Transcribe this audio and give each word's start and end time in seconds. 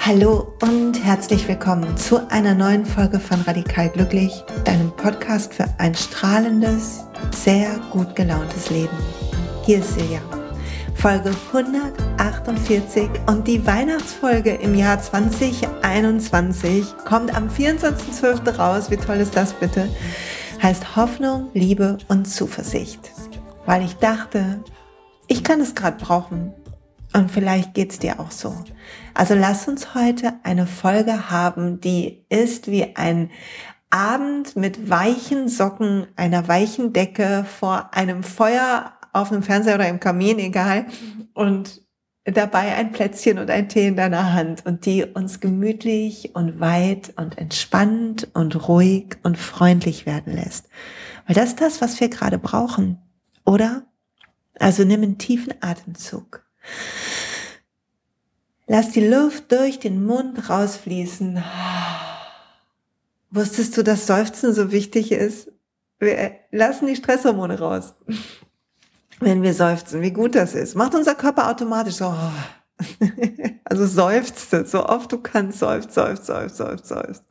Hallo 0.00 0.52
und 0.62 0.94
herzlich 1.04 1.46
willkommen 1.46 1.96
zu 1.96 2.28
einer 2.32 2.54
neuen 2.54 2.84
Folge 2.84 3.20
von 3.20 3.40
Radikal 3.42 3.88
Glücklich, 3.90 4.42
deinem 4.64 4.90
Podcast 4.96 5.54
für 5.54 5.66
ein 5.78 5.94
strahlendes, 5.94 7.04
sehr 7.30 7.78
gut 7.92 8.16
gelauntes 8.16 8.68
Leben. 8.70 8.98
Hier 9.64 9.78
ist 9.78 9.94
Silja, 9.94 10.20
Folge 11.00 11.34
148 11.54 13.08
und 13.26 13.48
die 13.48 13.66
Weihnachtsfolge 13.66 14.50
im 14.50 14.74
Jahr 14.74 15.00
2021 15.00 16.84
kommt 17.06 17.34
am 17.34 17.48
24.12. 17.48 18.56
raus. 18.56 18.90
Wie 18.90 18.98
toll 18.98 19.16
ist 19.16 19.34
das 19.34 19.54
bitte? 19.54 19.88
Heißt 20.62 20.96
Hoffnung, 20.96 21.48
Liebe 21.54 21.96
und 22.08 22.26
Zuversicht. 22.26 23.12
Weil 23.64 23.82
ich 23.82 23.94
dachte, 23.94 24.62
ich 25.26 25.42
kann 25.42 25.62
es 25.62 25.74
gerade 25.74 26.04
brauchen 26.04 26.52
und 27.14 27.30
vielleicht 27.30 27.72
geht's 27.72 27.98
dir 27.98 28.20
auch 28.20 28.30
so. 28.30 28.54
Also 29.14 29.34
lass 29.34 29.68
uns 29.68 29.94
heute 29.94 30.34
eine 30.42 30.66
Folge 30.66 31.30
haben, 31.30 31.80
die 31.80 32.26
ist 32.28 32.70
wie 32.70 32.94
ein 32.94 33.30
Abend 33.88 34.54
mit 34.54 34.90
weichen 34.90 35.48
Socken, 35.48 36.08
einer 36.16 36.46
weichen 36.46 36.92
Decke 36.92 37.46
vor 37.58 37.88
einem 37.94 38.22
Feuer 38.22 38.92
auf 39.12 39.32
einem 39.32 39.42
Fernseher 39.42 39.74
oder 39.74 39.88
im 39.88 40.00
Kamin, 40.00 40.38
egal. 40.38 40.86
Und 41.34 41.82
dabei 42.24 42.74
ein 42.74 42.92
Plätzchen 42.92 43.38
und 43.38 43.50
ein 43.50 43.68
Tee 43.68 43.88
in 43.88 43.96
deiner 43.96 44.32
Hand 44.32 44.66
und 44.66 44.86
die 44.86 45.04
uns 45.04 45.40
gemütlich 45.40 46.34
und 46.34 46.60
weit 46.60 47.12
und 47.16 47.38
entspannt 47.38 48.28
und 48.34 48.68
ruhig 48.68 49.16
und 49.22 49.38
freundlich 49.38 50.06
werden 50.06 50.34
lässt. 50.34 50.68
Weil 51.26 51.34
das 51.34 51.50
ist 51.50 51.60
das, 51.60 51.80
was 51.80 52.00
wir 52.00 52.08
gerade 52.08 52.38
brauchen, 52.38 52.98
oder? 53.44 53.84
Also 54.58 54.84
nimm 54.84 55.02
einen 55.02 55.18
tiefen 55.18 55.54
Atemzug. 55.60 56.44
Lass 58.66 58.90
die 58.90 59.06
Luft 59.06 59.50
durch 59.50 59.78
den 59.78 60.04
Mund 60.04 60.48
rausfließen. 60.48 61.42
Wusstest 63.30 63.76
du, 63.76 63.82
dass 63.82 64.06
Seufzen 64.06 64.52
so 64.54 64.70
wichtig 64.70 65.12
ist? 65.12 65.50
Wir 65.98 66.32
lassen 66.50 66.86
die 66.86 66.96
Stresshormone 66.96 67.58
raus, 67.58 67.94
wenn 69.20 69.42
wir 69.42 69.54
seufzen. 69.54 70.02
Wie 70.02 70.10
gut 70.10 70.34
das 70.34 70.54
ist. 70.54 70.74
Macht 70.74 70.94
unser 70.94 71.14
Körper 71.14 71.48
automatisch 71.50 71.96
so. 71.96 72.14
Also 73.64 73.86
seufzt 73.86 74.50
so 74.68 74.84
oft 74.84 75.12
du 75.12 75.18
kannst, 75.18 75.60
seufzt, 75.60 75.92
seufzt, 75.92 76.26
seufzt, 76.26 76.56
seufzt, 76.56 76.88
seufzt. 76.88 77.22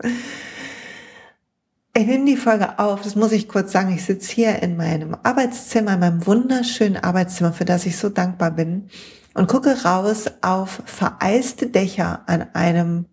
Ich 1.93 2.07
nehme 2.07 2.23
die 2.23 2.37
Folge 2.37 2.79
auf, 2.79 3.01
das 3.01 3.17
muss 3.17 3.33
ich 3.33 3.49
kurz 3.49 3.73
sagen. 3.73 3.93
Ich 3.93 4.05
sitze 4.05 4.31
hier 4.31 4.63
in 4.63 4.77
meinem 4.77 5.17
Arbeitszimmer, 5.21 5.95
in 5.95 5.99
meinem 5.99 6.25
wunderschönen 6.25 6.95
Arbeitszimmer, 6.95 7.51
für 7.51 7.65
das 7.65 7.85
ich 7.85 7.97
so 7.97 8.07
dankbar 8.07 8.51
bin 8.51 8.89
und 9.33 9.47
gucke 9.47 9.83
raus 9.83 10.27
auf 10.41 10.81
vereiste 10.85 11.67
Dächer 11.67 12.21
an 12.27 12.47
einem 12.53 13.05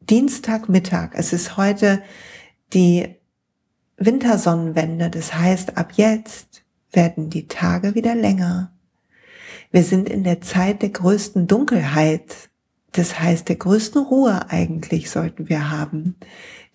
Dienstagmittag. 0.00 1.10
Es 1.14 1.32
ist 1.32 1.56
heute 1.56 2.00
die 2.72 3.16
Wintersonnenwende. 3.96 5.10
Das 5.10 5.34
heißt, 5.34 5.76
ab 5.76 5.94
jetzt 5.96 6.62
werden 6.92 7.30
die 7.30 7.48
Tage 7.48 7.94
wieder 7.94 8.14
länger. 8.14 8.72
Wir 9.70 9.82
sind 9.82 10.08
in 10.08 10.24
der 10.24 10.40
Zeit 10.40 10.82
der 10.82 10.90
größten 10.90 11.46
Dunkelheit. 11.46 12.48
Das 12.92 13.20
heißt, 13.20 13.48
der 13.48 13.56
größten 13.56 14.02
Ruhe 14.02 14.50
eigentlich 14.50 15.10
sollten 15.10 15.48
wir 15.48 15.70
haben. 15.70 16.16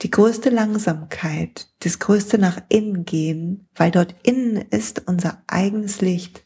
Die 0.01 0.11
größte 0.11 0.49
Langsamkeit, 0.49 1.69
das 1.79 1.99
größte 1.99 2.37
nach 2.37 2.61
innen 2.69 3.05
gehen, 3.05 3.67
weil 3.75 3.89
dort 3.89 4.15
innen 4.23 4.57
ist 4.69 5.07
unser 5.07 5.41
eigenes 5.47 6.01
Licht. 6.01 6.45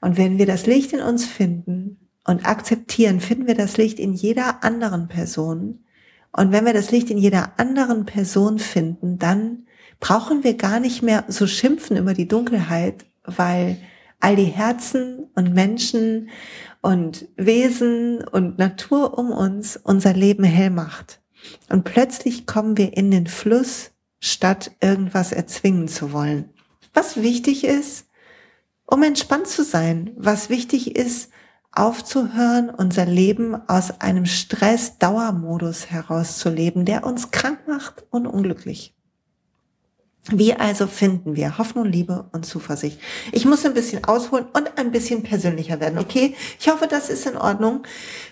Und 0.00 0.16
wenn 0.16 0.38
wir 0.38 0.46
das 0.46 0.66
Licht 0.66 0.92
in 0.92 1.00
uns 1.00 1.26
finden 1.26 1.98
und 2.24 2.46
akzeptieren, 2.46 3.20
finden 3.20 3.46
wir 3.46 3.54
das 3.54 3.76
Licht 3.76 3.98
in 3.98 4.14
jeder 4.14 4.62
anderen 4.64 5.08
Person. 5.08 5.84
Und 6.32 6.52
wenn 6.52 6.64
wir 6.64 6.74
das 6.74 6.90
Licht 6.90 7.10
in 7.10 7.18
jeder 7.18 7.58
anderen 7.58 8.04
Person 8.04 8.58
finden, 8.58 9.18
dann 9.18 9.66
brauchen 10.00 10.44
wir 10.44 10.54
gar 10.54 10.80
nicht 10.80 11.02
mehr 11.02 11.24
so 11.28 11.46
schimpfen 11.46 11.96
über 11.96 12.14
die 12.14 12.28
Dunkelheit, 12.28 13.04
weil 13.24 13.78
all 14.20 14.36
die 14.36 14.44
Herzen 14.44 15.26
und 15.34 15.54
Menschen 15.54 16.30
und 16.80 17.26
Wesen 17.36 18.22
und 18.26 18.58
Natur 18.58 19.18
um 19.18 19.30
uns 19.30 19.76
unser 19.76 20.12
Leben 20.12 20.44
hell 20.44 20.70
macht. 20.70 21.20
Und 21.68 21.84
plötzlich 21.84 22.46
kommen 22.46 22.76
wir 22.76 22.96
in 22.96 23.10
den 23.10 23.26
Fluss, 23.26 23.90
statt 24.20 24.72
irgendwas 24.80 25.32
erzwingen 25.32 25.86
zu 25.88 26.12
wollen. 26.12 26.50
Was 26.92 27.22
wichtig 27.22 27.64
ist, 27.64 28.08
um 28.90 29.02
entspannt 29.02 29.46
zu 29.46 29.62
sein. 29.62 30.12
Was 30.16 30.48
wichtig 30.48 30.96
ist, 30.96 31.30
aufzuhören, 31.72 32.70
unser 32.70 33.04
Leben 33.04 33.54
aus 33.68 34.00
einem 34.00 34.26
Stress-Dauermodus 34.26 35.90
herauszuleben, 35.90 36.84
der 36.84 37.04
uns 37.04 37.30
krank 37.30 37.68
macht 37.68 38.04
und 38.10 38.26
unglücklich. 38.26 38.97
Wie 40.30 40.52
also 40.52 40.86
finden 40.86 41.36
wir 41.36 41.56
Hoffnung, 41.56 41.86
Liebe 41.86 42.28
und 42.32 42.44
Zuversicht? 42.44 43.00
Ich 43.32 43.46
muss 43.46 43.64
ein 43.64 43.72
bisschen 43.72 44.04
ausholen 44.04 44.44
und 44.52 44.76
ein 44.76 44.90
bisschen 44.90 45.22
persönlicher 45.22 45.80
werden, 45.80 45.98
okay? 45.98 46.34
Ich 46.60 46.68
hoffe, 46.68 46.86
das 46.86 47.08
ist 47.08 47.26
in 47.26 47.36
Ordnung 47.36 47.84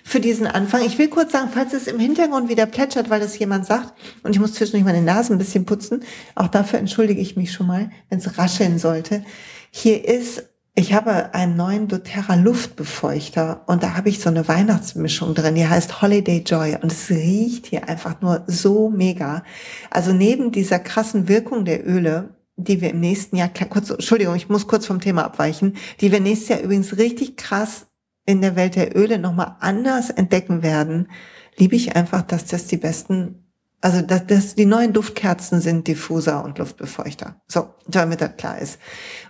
für 0.04 0.20
diesen 0.20 0.46
Anfang. 0.46 0.84
Ich 0.84 0.98
will 0.98 1.08
kurz 1.08 1.32
sagen, 1.32 1.48
falls 1.52 1.72
es 1.72 1.86
im 1.86 1.98
Hintergrund 1.98 2.50
wieder 2.50 2.66
plätschert, 2.66 3.08
weil 3.08 3.20
das 3.20 3.38
jemand 3.38 3.64
sagt, 3.64 3.94
und 4.22 4.32
ich 4.32 4.40
muss 4.40 4.52
zwischendurch 4.52 4.84
meine 4.84 5.00
Nase 5.00 5.32
ein 5.32 5.38
bisschen 5.38 5.64
putzen, 5.64 6.04
auch 6.34 6.48
dafür 6.48 6.78
entschuldige 6.78 7.22
ich 7.22 7.36
mich 7.36 7.52
schon 7.52 7.66
mal, 7.66 7.90
wenn 8.10 8.18
es 8.18 8.36
rascheln 8.36 8.78
sollte. 8.78 9.24
Hier 9.70 10.06
ist, 10.06 10.44
ich 10.78 10.92
habe 10.92 11.32
einen 11.34 11.56
neuen 11.56 11.88
doTERRA 11.88 12.34
Luftbefeuchter 12.34 13.62
und 13.66 13.82
da 13.82 13.97
habe 13.97 14.10
ich 14.10 14.20
so 14.20 14.28
eine 14.28 14.47
Weihnachtsmischung 14.47 15.34
drin, 15.34 15.54
die 15.54 15.66
heißt 15.66 16.03
Holiday 16.03 16.42
Joy 16.44 16.76
und 16.82 16.92
es 16.92 17.09
riecht 17.09 17.64
hier 17.64 17.88
einfach 17.88 18.20
nur 18.20 18.44
so 18.47 18.91
mega. 18.91 19.42
Also 19.91 20.12
neben 20.12 20.53
dieser 20.53 20.78
krassen 20.78 21.28
Wirkung 21.28 21.64
der 21.64 21.88
Öle, 21.88 22.37
die 22.56 22.82
wir 22.82 22.91
im 22.91 23.00
nächsten 23.00 23.37
Jahr, 23.37 23.48
kurz, 23.48 23.88
Entschuldigung, 23.88 24.34
ich 24.34 24.50
muss 24.50 24.69
kurz 24.69 24.84
vom 24.84 25.00
Thema 25.00 25.25
abweichen, 25.25 25.78
die 26.03 26.12
wir 26.12 26.20
nächstes 26.20 26.50
Jahr 26.50 26.60
übrigens 26.60 26.98
richtig 26.98 27.38
krass 27.38 27.87
in 28.26 28.43
der 28.43 28.54
Welt 28.54 28.76
der 28.76 28.94
Öle 28.94 29.19
nochmal 29.19 29.56
anders 29.60 30.10
entdecken 30.10 30.62
werden, 30.62 31.08
liebe 31.56 31.75
ich 31.75 31.97
einfach, 31.97 32.20
dass 32.20 32.44
das 32.44 32.66
die 32.66 32.76
besten 32.76 33.45
also 33.86 34.02
das, 34.02 34.26
das, 34.26 34.54
die 34.56 34.66
neuen 34.66 34.92
Duftkerzen 34.92 35.60
sind 35.60 35.86
Diffuser 35.86 36.42
und 36.42 36.58
Luftbefeuchter. 36.58 37.41
So, 37.47 37.69
damit 37.86 38.20
das 38.20 38.36
klar 38.36 38.58
ist. 38.58 38.80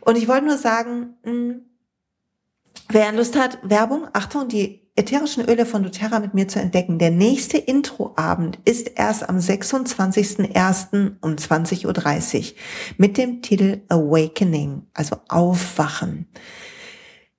Und 0.00 0.16
ich 0.16 0.28
wollte 0.28 0.46
nur 0.46 0.56
sagen, 0.56 1.16
mh, 1.24 1.30
hm, 1.30 1.60
wer 2.88 3.12
Lust 3.12 3.36
hat, 3.36 3.58
Werbung, 3.62 4.08
Achtung, 4.14 4.48
die 4.48 4.88
ätherischen 4.96 5.44
Öle 5.44 5.66
von 5.66 5.82
doTERRA 5.82 6.20
mit 6.20 6.32
mir 6.32 6.48
zu 6.48 6.58
entdecken. 6.58 6.98
Der 6.98 7.10
nächste 7.10 7.58
Introabend 7.58 8.58
ist 8.64 8.92
erst 8.94 9.28
am 9.28 9.36
26.01. 9.36 11.16
um 11.20 11.32
20.30 11.32 11.84
Uhr 11.84 12.54
mit 12.96 13.18
dem 13.18 13.42
Titel 13.42 13.82
Awakening, 13.90 14.86
also 14.94 15.16
Aufwachen. 15.28 16.28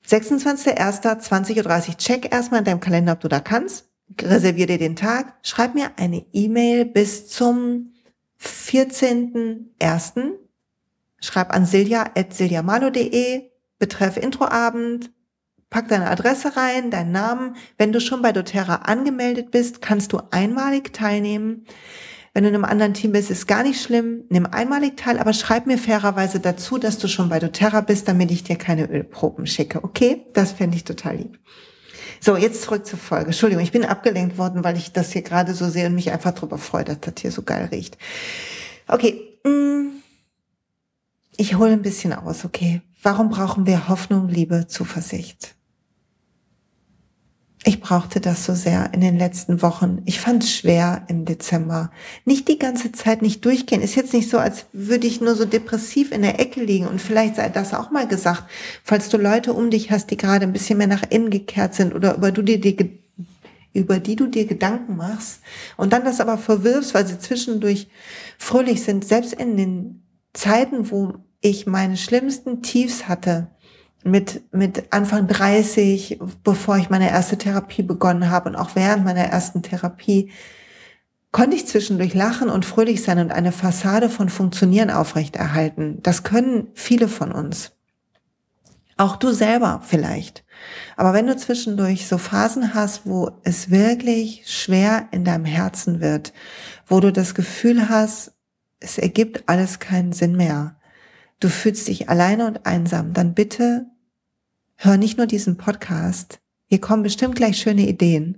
26.01.20.30 0.07 1.88
Uhr. 1.88 1.97
Check 1.97 2.31
erstmal 2.31 2.59
in 2.59 2.66
deinem 2.66 2.79
Kalender, 2.79 3.13
ob 3.13 3.22
du 3.22 3.27
da 3.27 3.39
kannst 3.39 3.87
reservier 4.22 4.68
dir 4.68 4.78
den 4.78 4.95
Tag, 4.95 5.35
schreib 5.44 5.75
mir 5.75 5.91
eine 5.97 6.25
E-Mail 6.34 6.85
bis 6.85 7.28
zum 7.28 7.94
14.01. 8.41 10.31
Schreib 11.19 11.53
an 11.53 11.66
silja.siljamalo.de, 11.66 13.50
betreff 13.79 14.18
Introabend, 14.18 15.12
pack 15.69 15.88
deine 15.90 16.09
Adresse 16.09 16.56
rein, 16.56 16.91
deinen 16.91 17.12
Namen. 17.12 17.56
Wenn 17.78 17.91
du 17.91 18.00
schon 18.00 18.22
bei 18.22 18.31
doTERRA 18.31 18.75
angemeldet 18.75 19.51
bist, 19.51 19.81
kannst 19.81 20.13
du 20.13 20.19
einmalig 20.31 20.94
teilnehmen. 20.94 21.66
Wenn 22.34 22.44
du 22.44 22.50
in 22.50 22.56
einem 22.56 22.66
anderen 22.66 22.94
Team 22.94 23.13
bist, 23.13 23.31
ist 23.31 23.47
gar 23.47 23.63
nicht 23.63 23.81
schlimm. 23.81 24.25
Nimm 24.30 24.45
einmalig 24.45 24.95
teil, 24.95 25.18
aber 25.18 25.33
schreib 25.33 25.65
mir 25.65 25.80
fairerweise 25.80 26.39
dazu, 26.39 26.77
dass 26.77 27.00
du 27.00 27.07
schon 27.07 27.30
bei 27.30 27.39
doTERRA 27.39 27.81
bist, 27.81 28.07
damit 28.07 28.30
ich 28.30 28.44
dir 28.44 28.57
keine 28.57 28.88
Ölproben 28.88 29.48
schicke. 29.48 29.83
Okay? 29.83 30.27
Das 30.33 30.51
fände 30.51 30.77
ich 30.77 30.83
total 30.83 31.15
lieb. 31.18 31.39
So, 32.19 32.36
jetzt 32.36 32.64
zurück 32.64 32.86
zur 32.86 33.00
Folge. 33.00 33.28
Entschuldigung, 33.28 33.64
ich 33.64 33.72
bin 33.72 33.86
abgelenkt 33.86 34.38
worden, 34.38 34.64
weil 34.64 34.78
ich 34.78 34.92
das 34.92 35.12
hier 35.12 35.22
gerade 35.22 35.54
so 35.54 35.69
sehe 35.69 35.88
und 35.88 35.96
mich 35.96 36.12
einfach 36.12 36.31
darüber 36.31 36.58
freue, 36.58 36.84
dass 36.84 37.00
das 37.02 37.14
hier 37.19 37.31
so 37.31 37.44
geil 37.44 37.69
riecht. 37.72 37.98
Okay, 38.88 39.38
mm. 39.44 39.88
ich 41.38 41.56
hole 41.56 41.72
ein 41.72 41.81
bisschen 41.81 42.14
aus, 42.14 42.46
okay? 42.46 42.81
Warum 43.04 43.30
brauchen 43.30 43.66
wir 43.66 43.90
Hoffnung, 43.90 44.28
Liebe, 44.30 44.68
Zuversicht? 44.68 45.56
Ich 47.68 47.81
brauchte 47.81 48.22
das 48.22 48.46
so 48.46 48.54
sehr 48.54 48.94
in 48.94 49.02
den 49.02 49.18
letzten 49.18 49.62
Wochen. 49.62 50.02
Ich 50.06 50.22
fand 50.22 50.42
es 50.42 50.56
schwer 50.56 51.04
im 51.10 51.25
Dezember. 51.25 51.92
Nicht 52.24 52.48
die 52.48 52.58
ganze 52.58 52.94
Zeit 52.94 53.22
nicht 53.22 53.44
durchgehen. 53.44 53.81
Ist 53.81 53.96
jetzt 53.96 54.14
nicht 54.14 54.30
so, 54.30 54.38
als 54.38 54.68
würde 54.72 55.06
ich 55.06 55.19
nur 55.19 55.36
so 55.36 55.44
depressiv 55.44 56.14
in 56.14 56.22
der 56.22 56.40
Ecke 56.40 56.64
liegen. 56.64 56.88
Und 56.88 57.02
vielleicht 57.02 57.36
sei 57.36 57.50
das 57.50 57.74
auch 57.74 57.92
mal 57.92 58.08
gesagt, 58.08 58.46
falls 58.86 59.10
du 59.10 59.18
Leute 59.18 59.52
um 59.52 59.69
dich 59.69 59.92
hast, 59.92 60.12
die 60.12 60.16
gerade 60.16 60.46
ein 60.46 60.54
bisschen 60.54 60.78
mehr 60.78 60.88
nach 60.88 61.04
innen 61.10 61.30
gekehrt 61.30 61.74
sind 61.74 61.94
oder 61.94 62.16
über 62.16 62.31
du 62.31 62.42
dir 62.42 62.62
die 62.62 63.02
über 63.74 64.00
die 64.00 64.16
du 64.16 64.28
dir 64.28 64.46
Gedanken 64.46 64.96
machst 64.96 65.42
und 65.75 65.92
dann 65.92 66.06
das 66.06 66.22
aber 66.22 66.38
verwirfst, 66.38 66.94
weil 66.94 67.06
sie 67.06 67.19
zwischendurch 67.19 67.90
fröhlich 68.38 68.81
sind, 68.81 69.04
selbst 69.04 69.34
in 69.34 69.58
den 69.58 70.04
Zeiten, 70.31 70.90
wo 70.90 71.16
ich 71.42 71.68
meine 71.68 71.98
schlimmsten 71.98 72.62
Tiefs 72.62 73.10
hatte, 73.10 73.48
mit, 74.07 74.54
mit 74.54 74.92
Anfang 74.92 75.27
30, 75.27 76.19
bevor 76.44 76.77
ich 76.77 76.89
meine 76.89 77.09
erste 77.09 77.38
Therapie 77.38 77.83
begonnen 77.83 78.30
habe 78.30 78.50
und 78.50 78.56
auch 78.56 78.71
während 78.75 79.06
meiner 79.06 79.24
ersten 79.24 79.62
Therapie, 79.62 80.31
konnte 81.31 81.56
ich 81.56 81.68
zwischendurch 81.68 82.13
lachen 82.13 82.50
und 82.50 82.65
fröhlich 82.65 83.04
sein 83.04 83.19
und 83.19 83.31
eine 83.31 83.51
Fassade 83.51 84.09
von 84.09 84.30
Funktionieren 84.30 84.89
aufrechterhalten. 84.89 86.00
Das 86.01 86.24
können 86.24 86.68
viele 86.74 87.07
von 87.07 87.31
uns. 87.31 87.71
Auch 88.98 89.15
du 89.15 89.31
selber 89.31 89.81
vielleicht. 89.86 90.44
Aber 90.95 91.13
wenn 91.13 91.27
du 91.27 91.38
zwischendurch 91.38 92.07
so 92.07 92.18
Phasen 92.18 92.74
hast, 92.74 93.06
wo 93.06 93.30
es 93.44 93.69
wirklich 93.69 94.44
schwer 94.48 95.07
in 95.12 95.24
deinem 95.24 95.45
Herzen 95.45 96.01
wird, 96.01 96.33
wo 96.88 97.00
du 97.00 97.13
das 97.13 97.36
Gefühl 97.36 97.89
hast, 97.89 98.33
es 98.80 98.98
ergibt 98.98 99.44
alles 99.48 99.77
keinen 99.80 100.13
Sinn 100.13 100.36
mehr, 100.36 100.77
du 101.39 101.50
fühlst 101.50 101.88
dich 101.88 102.09
alleine 102.09 102.48
und 102.48 102.65
einsam, 102.65 103.13
dann 103.13 103.36
bitte 103.36 103.86
hör 104.77 104.97
nicht 104.97 105.18
nur 105.18 105.27
diesen 105.27 105.57
Podcast. 105.57 106.39
Hier 106.68 106.79
kommen 106.79 107.03
bestimmt 107.03 107.35
gleich 107.35 107.57
schöne 107.57 107.88
Ideen, 107.88 108.38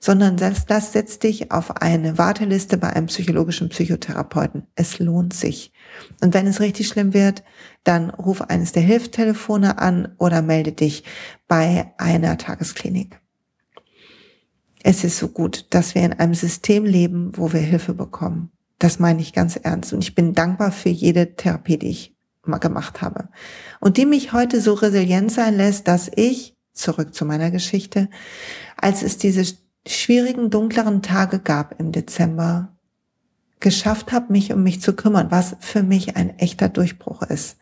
sondern 0.00 0.36
das, 0.36 0.66
das 0.66 0.92
setzt 0.92 1.22
dich 1.22 1.50
auf 1.50 1.82
eine 1.82 2.18
Warteliste 2.18 2.76
bei 2.76 2.90
einem 2.90 3.06
psychologischen 3.06 3.68
Psychotherapeuten. 3.68 4.66
Es 4.74 4.98
lohnt 4.98 5.34
sich. 5.34 5.72
Und 6.20 6.34
wenn 6.34 6.46
es 6.46 6.60
richtig 6.60 6.88
schlimm 6.88 7.14
wird, 7.14 7.42
dann 7.84 8.10
ruf 8.10 8.42
eines 8.42 8.72
der 8.72 8.82
Hilftelefone 8.82 9.78
an 9.78 10.14
oder 10.18 10.42
melde 10.42 10.72
dich 10.72 11.04
bei 11.48 11.92
einer 11.98 12.38
Tagesklinik. 12.38 13.20
Es 14.82 15.04
ist 15.04 15.18
so 15.18 15.28
gut, 15.28 15.66
dass 15.70 15.94
wir 15.94 16.02
in 16.02 16.12
einem 16.12 16.34
System 16.34 16.84
leben, 16.84 17.32
wo 17.34 17.52
wir 17.52 17.60
Hilfe 17.60 17.94
bekommen. 17.94 18.50
Das 18.78 18.98
meine 18.98 19.22
ich 19.22 19.32
ganz 19.32 19.56
ernst. 19.56 19.92
Und 19.92 20.02
ich 20.04 20.14
bin 20.14 20.34
dankbar 20.34 20.72
für 20.72 20.90
jede 20.90 21.34
Therapie, 21.36 21.78
die 21.78 21.88
ich 21.88 22.13
gemacht 22.46 23.02
habe. 23.02 23.28
Und 23.80 23.96
die 23.96 24.06
mich 24.06 24.32
heute 24.32 24.60
so 24.60 24.74
resilient 24.74 25.32
sein 25.32 25.56
lässt, 25.56 25.88
dass 25.88 26.10
ich, 26.14 26.56
zurück 26.72 27.14
zu 27.14 27.24
meiner 27.24 27.50
Geschichte, 27.50 28.08
als 28.76 29.02
es 29.02 29.18
diese 29.18 29.56
schwierigen, 29.86 30.50
dunkleren 30.50 31.02
Tage 31.02 31.38
gab 31.38 31.78
im 31.78 31.92
Dezember, 31.92 32.74
geschafft 33.60 34.12
habe, 34.12 34.32
mich 34.32 34.52
um 34.52 34.62
mich 34.62 34.80
zu 34.80 34.94
kümmern, 34.94 35.30
was 35.30 35.56
für 35.60 35.82
mich 35.82 36.16
ein 36.16 36.38
echter 36.38 36.68
Durchbruch 36.68 37.22
ist. 37.22 37.56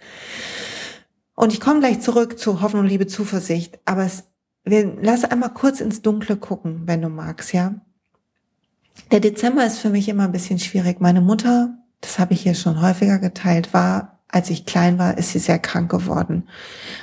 Und 1.34 1.52
ich 1.52 1.60
komme 1.60 1.80
gleich 1.80 2.00
zurück 2.00 2.38
zu 2.38 2.60
Hoffnung, 2.60 2.84
Liebe, 2.84 3.06
Zuversicht, 3.06 3.78
aber 3.84 4.04
es, 4.04 4.24
wir, 4.64 4.96
lass 5.00 5.24
einmal 5.24 5.54
kurz 5.54 5.80
ins 5.80 6.02
Dunkle 6.02 6.36
gucken, 6.36 6.82
wenn 6.86 7.02
du 7.02 7.08
magst, 7.08 7.52
ja. 7.52 7.74
Der 9.10 9.20
Dezember 9.20 9.64
ist 9.64 9.78
für 9.78 9.90
mich 9.90 10.08
immer 10.08 10.24
ein 10.24 10.32
bisschen 10.32 10.58
schwierig. 10.58 11.00
Meine 11.00 11.20
Mutter, 11.20 11.78
das 12.00 12.18
habe 12.18 12.34
ich 12.34 12.42
hier 12.42 12.54
schon 12.54 12.82
häufiger 12.82 13.18
geteilt, 13.18 13.72
war, 13.72 14.11
als 14.32 14.50
ich 14.50 14.66
klein 14.66 14.98
war, 14.98 15.16
ist 15.18 15.30
sie 15.30 15.38
sehr 15.38 15.58
krank 15.58 15.90
geworden. 15.90 16.48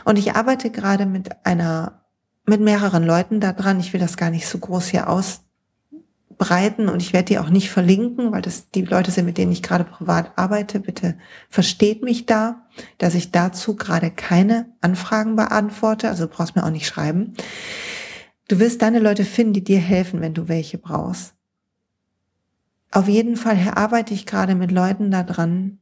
Und 0.04 0.18
ich 0.18 0.36
arbeite 0.36 0.72
gerade 0.72 1.06
mit 1.06 1.46
einer, 1.46 2.04
mit 2.46 2.60
mehreren 2.60 3.06
Leuten 3.06 3.40
daran. 3.40 3.80
Ich 3.80 3.94
will 3.94 4.00
das 4.00 4.18
gar 4.18 4.31
nicht 4.31 4.48
so 4.48 4.58
groß 4.58 4.88
hier 4.88 5.08
aus, 5.08 5.42
breiten 6.40 6.90
und 6.90 7.02
ich 7.02 7.14
werde 7.14 7.26
die 7.26 7.38
auch 7.38 7.50
nicht 7.50 7.70
verlinken, 7.70 8.31
weil 8.31 8.42
das 8.42 8.72
die 8.72 8.81
Leute 8.81 9.12
sind, 9.12 9.26
mit 9.26 9.38
denen 9.38 9.52
ich 9.52 9.62
gerade 9.62 9.84
privat 9.84 10.31
arbeite. 10.38 10.80
Bitte 10.80 11.18
versteht 11.50 12.02
mich 12.02 12.26
da, 12.26 12.66
dass 12.98 13.14
ich 13.14 13.32
dazu 13.32 13.75
gerade 13.75 14.10
keine 14.10 14.74
Anfragen 14.82 15.36
beantworte. 15.36 16.10
Also 16.10 16.25
du 16.25 16.34
brauchst 16.34 16.56
mir 16.56 16.64
auch 16.64 16.72
nicht 16.72 16.88
schreiben. 16.88 17.34
Du 18.48 18.58
wirst 18.58 18.82
deine 18.82 19.00
Leute 19.00 19.25
finden, 19.25 19.54
die 19.54 19.64
dir 19.64 19.80
helfen, 19.80 20.22
wenn 20.22 20.34
du 20.34 20.48
welche 20.48 20.80
brauchst. 20.80 21.36
Auf 22.92 23.08
jeden 23.08 23.36
Fall 23.36 23.60
arbeite 23.75 24.16
ich 24.16 24.25
gerade 24.25 24.56
mit 24.56 24.72
Leuten 24.72 25.12
daran, 25.12 25.78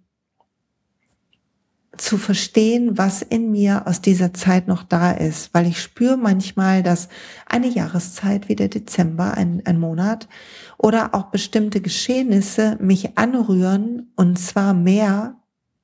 zu 1.98 2.18
verstehen, 2.18 2.98
was 2.98 3.22
in 3.22 3.52
mir 3.52 3.88
aus 3.88 4.02
dieser 4.02 4.34
Zeit 4.34 4.68
noch 4.68 4.84
da 4.84 5.12
ist, 5.12 5.54
weil 5.54 5.68
ich 5.68 5.82
spüre 5.82 6.18
manchmal, 6.18 6.84
dass 6.84 7.10
eine 7.46 7.68
Jahreszeit 7.68 8.50
wie 8.50 8.56
der 8.56 8.68
Dezember, 8.68 9.34
ein, 9.34 9.62
ein 9.66 9.80
Monat 9.80 10.28
oder 10.78 11.14
auch 11.14 11.26
bestimmte 11.26 11.82
Geschehnisse 11.82 12.78
mich 12.80 13.18
anrühren 13.18 14.12
und 14.16 14.38
zwar 14.40 14.74
mehr, 14.74 15.38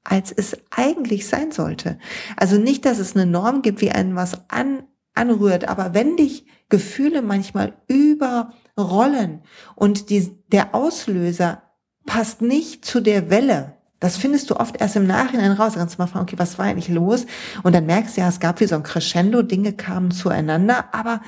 als 0.04 0.32
es 0.32 0.58
eigentlich 0.70 1.28
sein 1.28 1.52
sollte. 1.52 1.98
Also 2.38 2.58
nicht, 2.58 2.86
dass 2.86 3.00
es 3.00 3.16
eine 3.16 3.26
Norm 3.26 3.62
gibt, 3.62 3.82
wie 3.82 3.92
einen 3.92 4.16
was 4.16 4.50
an, 4.50 4.84
anrührt, 5.14 5.68
aber 5.68 5.94
wenn 5.94 6.18
dich 6.18 6.46
Gefühle 6.70 7.22
manchmal 7.22 7.74
überrollen 7.88 9.42
und 9.76 10.10
die, 10.10 10.32
der 10.52 10.74
Auslöser 10.76 11.64
passt 12.06 12.42
nicht 12.42 12.84
zu 12.84 13.00
der 13.00 13.30
Welle, 13.30 13.73
das 14.04 14.18
findest 14.18 14.50
du 14.50 14.58
oft 14.58 14.82
erst 14.82 14.98
im 14.98 15.08
Nachhinein 15.08 15.54
raus. 15.54 15.74
Da 15.74 15.80
kannst 15.80 15.98
du 15.98 16.02
mal 16.02 16.08
fragen, 16.08 16.24
okay, 16.24 16.36
was 16.38 16.60
war 16.60 16.66
eigentlich 16.66 16.90
los? 16.90 17.26
Und 17.64 17.74
dann 17.74 17.86
merkst 17.86 18.18
du 18.18 18.22
ja, 18.22 18.28
es 18.28 18.42
gab 18.42 18.60
wie 18.60 18.66
so 18.66 18.76
ein 18.76 18.84
Crescendo, 18.84 19.44
Dinge 19.44 19.72
kamen 19.72 20.12
zueinander, 20.12 20.94
aber 20.94 21.22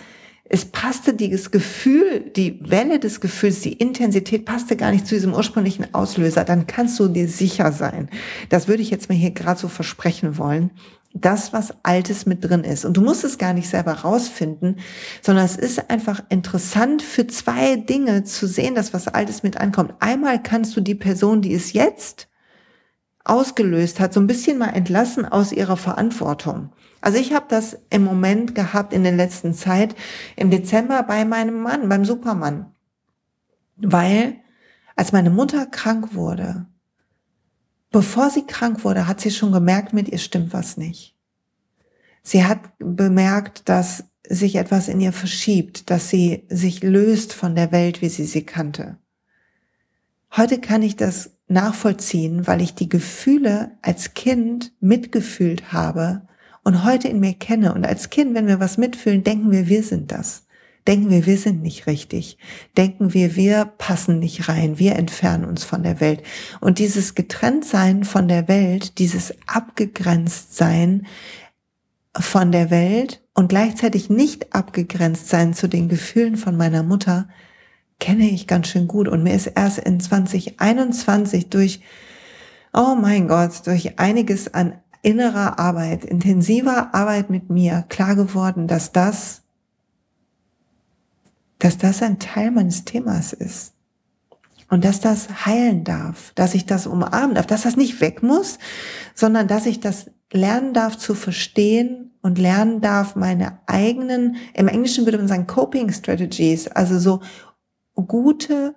es 0.43 0.65
passte 0.65 1.13
dieses 1.13 1.51
Gefühl, 1.51 2.31
die 2.35 2.59
Welle 2.69 2.99
des 2.99 3.21
Gefühls, 3.21 3.61
die 3.61 3.71
Intensität 3.71 4.43
passte 4.43 4.75
gar 4.75 4.91
nicht 4.91 5.07
zu 5.07 5.15
diesem 5.15 5.33
ursprünglichen 5.33 5.93
Auslöser. 5.93 6.43
Dann 6.43 6.67
kannst 6.67 6.99
du 6.99 7.07
dir 7.07 7.29
sicher 7.29 7.71
sein. 7.71 8.09
Das 8.49 8.67
würde 8.67 8.83
ich 8.83 8.91
jetzt 8.91 9.07
mal 9.07 9.15
hier 9.15 9.31
gerade 9.31 9.59
so 9.59 9.69
versprechen 9.69 10.37
wollen. 10.37 10.71
Das, 11.13 11.53
was 11.53 11.73
Altes 11.83 12.25
mit 12.25 12.43
drin 12.43 12.65
ist. 12.65 12.83
Und 12.83 12.97
du 12.97 13.01
musst 13.01 13.23
es 13.23 13.37
gar 13.37 13.53
nicht 13.53 13.69
selber 13.69 13.93
rausfinden, 13.93 14.79
sondern 15.21 15.45
es 15.45 15.55
ist 15.55 15.89
einfach 15.89 16.21
interessant 16.27 17.01
für 17.01 17.25
zwei 17.25 17.77
Dinge 17.77 18.25
zu 18.25 18.47
sehen, 18.47 18.75
dass 18.75 18.93
was 18.93 19.07
Altes 19.07 19.41
mit 19.41 19.55
ankommt. 19.55 19.93
Einmal 20.01 20.43
kannst 20.43 20.75
du 20.75 20.81
die 20.81 20.93
Person, 20.93 21.41
die 21.41 21.53
es 21.53 21.71
jetzt 21.71 22.27
ausgelöst 23.25 23.99
hat, 23.99 24.13
so 24.13 24.19
ein 24.19 24.27
bisschen 24.27 24.57
mal 24.57 24.69
entlassen 24.69 25.25
aus 25.25 25.51
ihrer 25.51 25.77
Verantwortung. 25.77 26.69
Also 27.01 27.17
ich 27.17 27.33
habe 27.33 27.45
das 27.49 27.77
im 27.89 28.03
Moment 28.03 28.55
gehabt 28.55 28.93
in 28.93 29.03
der 29.03 29.11
letzten 29.11 29.53
Zeit, 29.53 29.95
im 30.35 30.49
Dezember 30.49 31.03
bei 31.03 31.25
meinem 31.25 31.61
Mann, 31.61 31.89
beim 31.89 32.05
Supermann. 32.05 32.71
Weil 33.77 34.37
als 34.95 35.11
meine 35.11 35.29
Mutter 35.29 35.65
krank 35.65 36.13
wurde, 36.13 36.65
bevor 37.91 38.29
sie 38.29 38.45
krank 38.45 38.83
wurde, 38.83 39.07
hat 39.07 39.21
sie 39.21 39.31
schon 39.31 39.51
gemerkt, 39.51 39.93
mit 39.93 40.07
ihr 40.07 40.19
stimmt 40.19 40.53
was 40.53 40.77
nicht. 40.77 41.15
Sie 42.23 42.45
hat 42.45 42.59
bemerkt, 42.79 43.69
dass 43.69 44.05
sich 44.27 44.55
etwas 44.55 44.87
in 44.87 44.99
ihr 44.99 45.13
verschiebt, 45.13 45.89
dass 45.89 46.09
sie 46.09 46.45
sich 46.49 46.81
löst 46.81 47.33
von 47.33 47.55
der 47.55 47.71
Welt, 47.71 48.01
wie 48.01 48.09
sie 48.09 48.25
sie 48.25 48.45
kannte. 48.45 48.97
Heute 50.35 50.59
kann 50.59 50.81
ich 50.81 50.95
das 50.95 51.34
nachvollziehen, 51.47 52.47
weil 52.47 52.61
ich 52.61 52.73
die 52.73 52.89
Gefühle 52.89 53.71
als 53.81 54.13
Kind 54.13 54.73
mitgefühlt 54.79 55.71
habe 55.71 56.23
und 56.63 56.83
heute 56.83 57.07
in 57.07 57.19
mir 57.19 57.33
kenne. 57.33 57.73
Und 57.73 57.85
als 57.85 58.09
Kind, 58.09 58.33
wenn 58.33 58.47
wir 58.47 58.59
was 58.59 58.77
mitfühlen, 58.77 59.23
denken 59.23 59.51
wir, 59.51 59.67
wir 59.67 59.83
sind 59.83 60.11
das. 60.11 60.45
Denken 60.87 61.09
wir, 61.09 61.25
wir 61.25 61.37
sind 61.37 61.63
nicht 61.63 61.87
richtig. 61.87 62.37
Denken 62.77 63.13
wir, 63.13 63.35
wir 63.35 63.65
passen 63.65 64.19
nicht 64.19 64.47
rein. 64.47 64.77
Wir 64.77 64.95
entfernen 64.95 65.45
uns 65.45 65.63
von 65.63 65.81
der 65.81 65.99
Welt. 65.99 66.21
Und 66.61 66.77
dieses 66.77 67.15
Getrenntsein 67.15 68.03
von 68.03 68.27
der 68.27 68.47
Welt, 68.47 68.99
dieses 68.99 69.33
Abgegrenztsein 69.47 71.07
von 72.17 72.51
der 72.51 72.69
Welt 72.69 73.23
und 73.33 73.49
gleichzeitig 73.49 74.09
nicht 74.09 74.53
abgegrenzt 74.53 75.27
sein 75.27 75.53
zu 75.53 75.67
den 75.67 75.89
Gefühlen 75.89 76.37
von 76.37 76.55
meiner 76.55 76.83
Mutter, 76.83 77.27
kenne 77.99 78.29
ich 78.29 78.47
ganz 78.47 78.67
schön 78.67 78.87
gut 78.87 79.07
und 79.07 79.23
mir 79.23 79.33
ist 79.33 79.47
erst 79.47 79.79
in 79.79 79.99
2021 79.99 81.49
durch, 81.49 81.81
oh 82.73 82.95
mein 82.95 83.27
Gott, 83.27 83.65
durch 83.65 83.99
einiges 83.99 84.53
an 84.53 84.79
innerer 85.01 85.59
Arbeit, 85.59 86.03
intensiver 86.03 86.93
Arbeit 86.95 87.29
mit 87.29 87.49
mir 87.49 87.85
klar 87.89 88.15
geworden, 88.15 88.67
dass 88.67 88.91
das, 88.91 89.43
dass 91.59 91.77
das 91.77 92.01
ein 92.01 92.19
Teil 92.19 92.51
meines 92.51 92.85
Themas 92.85 93.31
ist. 93.31 93.73
Und 94.67 94.83
dass 94.83 94.99
das 94.99 95.45
heilen 95.45 95.83
darf, 95.83 96.31
dass 96.33 96.55
ich 96.55 96.65
das 96.65 96.87
umarmen 96.87 97.35
darf, 97.35 97.45
dass 97.45 97.61
das 97.61 97.77
nicht 97.77 98.01
weg 98.01 98.23
muss, 98.23 98.57
sondern 99.13 99.47
dass 99.47 99.67
ich 99.67 99.79
das 99.79 100.09
lernen 100.31 100.73
darf 100.73 100.97
zu 100.97 101.13
verstehen 101.13 102.11
und 102.23 102.39
lernen 102.39 102.81
darf, 102.81 103.15
meine 103.15 103.59
eigenen, 103.67 104.37
im 104.55 104.67
Englischen 104.67 105.05
würde 105.05 105.19
man 105.19 105.27
sagen, 105.27 105.45
Coping 105.45 105.91
Strategies, 105.91 106.67
also 106.67 106.97
so 106.97 107.21
gute 107.95 108.75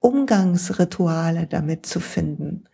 Umgangsrituale 0.00 1.46
damit 1.46 1.86
zu 1.86 2.00
finden. 2.00 2.64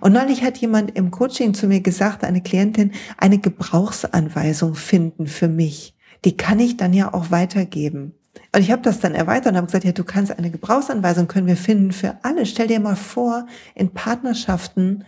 Und 0.00 0.12
neulich 0.12 0.42
hat 0.42 0.58
jemand 0.58 0.96
im 0.96 1.10
Coaching 1.10 1.54
zu 1.54 1.66
mir 1.66 1.80
gesagt, 1.80 2.24
eine 2.24 2.42
Klientin, 2.42 2.92
eine 3.16 3.38
Gebrauchsanweisung 3.38 4.74
finden 4.74 5.26
für 5.26 5.48
mich. 5.48 5.94
Die 6.24 6.36
kann 6.36 6.58
ich 6.58 6.76
dann 6.76 6.92
ja 6.92 7.12
auch 7.12 7.30
weitergeben. 7.30 8.14
Und 8.52 8.62
ich 8.62 8.70
habe 8.70 8.82
das 8.82 9.00
dann 9.00 9.14
erweitert 9.14 9.52
und 9.52 9.56
habe 9.56 9.66
gesagt, 9.66 9.84
ja, 9.84 9.92
du 9.92 10.04
kannst 10.04 10.36
eine 10.36 10.50
Gebrauchsanweisung 10.50 11.28
können 11.28 11.46
wir 11.46 11.56
finden 11.56 11.92
für 11.92 12.18
alle. 12.22 12.46
Stell 12.46 12.66
dir 12.66 12.80
mal 12.80 12.96
vor, 12.96 13.46
in 13.74 13.92
Partnerschaften 13.92 15.04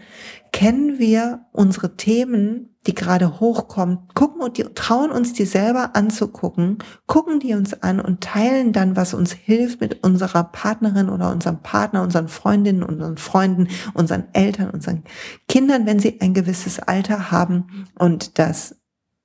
kennen 0.52 0.98
wir 0.98 1.46
unsere 1.52 1.96
Themen, 1.96 2.76
die 2.86 2.94
gerade 2.94 3.40
hochkommen, 3.40 4.08
gucken 4.14 4.42
und 4.42 4.58
die, 4.58 4.64
trauen 4.74 5.10
uns 5.10 5.32
die 5.32 5.44
selber 5.44 5.94
anzugucken, 5.94 6.78
gucken 7.06 7.40
die 7.40 7.54
uns 7.54 7.80
an 7.82 8.00
und 8.00 8.22
teilen 8.22 8.72
dann, 8.72 8.96
was 8.96 9.14
uns 9.14 9.32
hilft 9.32 9.80
mit 9.80 10.04
unserer 10.04 10.44
Partnerin 10.44 11.08
oder 11.08 11.30
unserem 11.30 11.62
Partner, 11.62 12.02
unseren 12.02 12.28
Freundinnen, 12.28 12.82
unseren 12.82 13.16
Freunden, 13.16 13.68
unseren 13.94 14.24
Eltern, 14.32 14.70
unseren 14.70 15.04
Kindern, 15.48 15.86
wenn 15.86 16.00
sie 16.00 16.20
ein 16.20 16.34
gewisses 16.34 16.80
Alter 16.80 17.30
haben 17.30 17.86
und 17.98 18.38
das 18.38 18.76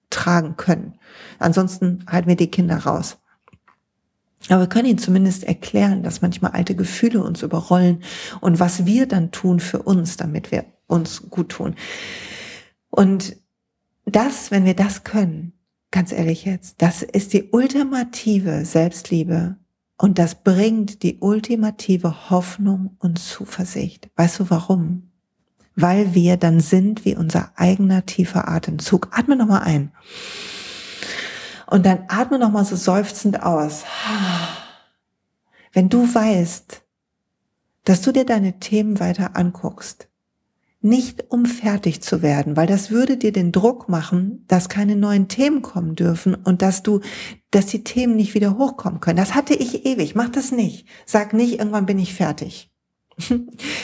tragen 0.10 0.56
können. 0.56 0.96
Ansonsten 1.40 2.06
halten 2.08 2.30
wir 2.30 2.36
die 2.36 2.52
Kinder 2.52 2.78
raus. 2.78 3.18
Aber 4.50 4.62
wir 4.62 4.70
können 4.70 4.88
ihnen 4.88 4.98
zumindest 4.98 5.44
erklären, 5.44 6.04
dass 6.04 6.22
manchmal 6.22 6.52
alte 6.52 6.76
Gefühle 6.76 7.24
uns 7.24 7.42
überrollen 7.44 8.04
und 8.40 8.60
was 8.60 8.86
wir 8.86 9.08
dann 9.08 9.32
tun 9.32 9.60
für 9.60 9.82
uns, 9.82 10.18
damit 10.18 10.52
wir 10.52 10.66
uns 10.88 11.30
gut 11.30 11.50
tun. 11.50 11.76
Und 12.90 13.36
das, 14.06 14.52
wenn 14.52 14.66
wir 14.66 14.74
das 14.74 15.04
können, 15.04 15.54
ganz 15.92 16.12
ehrlich 16.12 16.46
jetzt, 16.46 16.82
das 16.82 17.02
ist 17.02 17.34
die 17.34 17.50
ultimative 17.52 18.66
Selbstliebe 18.66 19.58
und 19.98 20.20
das 20.20 20.36
bringt 20.36 21.04
die 21.04 21.18
ultimative 21.20 22.30
Hoffnung 22.30 22.96
und 23.00 23.20
Zuversicht. 23.20 24.10
Weißt 24.16 24.40
du 24.40 24.50
warum? 24.50 25.12
Weil 25.76 26.14
wir 26.14 26.38
dann 26.38 26.60
sind 26.60 27.06
wie 27.06 27.16
unser 27.16 27.52
eigener 27.56 28.06
tiefer 28.06 28.48
Atemzug. 28.48 29.10
Atme 29.12 29.36
nochmal 29.36 29.64
ein. 29.64 29.92
Und 31.70 31.86
dann 31.86 32.06
atme 32.08 32.40
nochmal 32.40 32.66
so 32.66 32.76
seufzend 32.76 33.44
aus. 33.44 33.84
Wenn 35.74 35.90
du 35.90 36.14
weißt, 36.14 36.82
dass 37.84 38.02
du 38.02 38.12
dir 38.12 38.26
deine 38.26 38.60
Themen 38.60 39.00
weiter 39.00 39.36
anguckst, 39.36 40.08
nicht 40.82 41.32
um 41.32 41.46
fertig 41.46 42.02
zu 42.02 42.22
werden, 42.22 42.56
weil 42.56 42.68
das 42.68 42.92
würde 42.92 43.18
dir 43.18 43.32
den 43.32 43.52
Druck 43.52 43.90
machen, 43.90 44.46
dass 44.48 44.70
keine 44.70 44.96
neuen 44.96 45.28
Themen 45.28 45.62
kommen 45.62 45.96
dürfen 45.96 46.36
und 46.36 46.62
dass 46.62 46.84
du, 46.84 47.02
dass 47.52 47.66
die 47.66 47.84
Themen 47.84 48.16
nicht 48.16 48.34
wieder 48.36 48.58
hochkommen 48.58 49.00
können. 49.00 49.18
Das 49.18 49.36
hatte 49.36 49.54
ich 49.54 49.86
ewig. 49.86 50.16
Mach 50.16 50.30
das 50.30 50.52
nicht. 50.52 50.88
Sag 51.06 51.34
nicht, 51.34 51.60
irgendwann 51.60 51.86
bin 51.86 52.00
ich 52.00 52.14
fertig. 52.14 52.72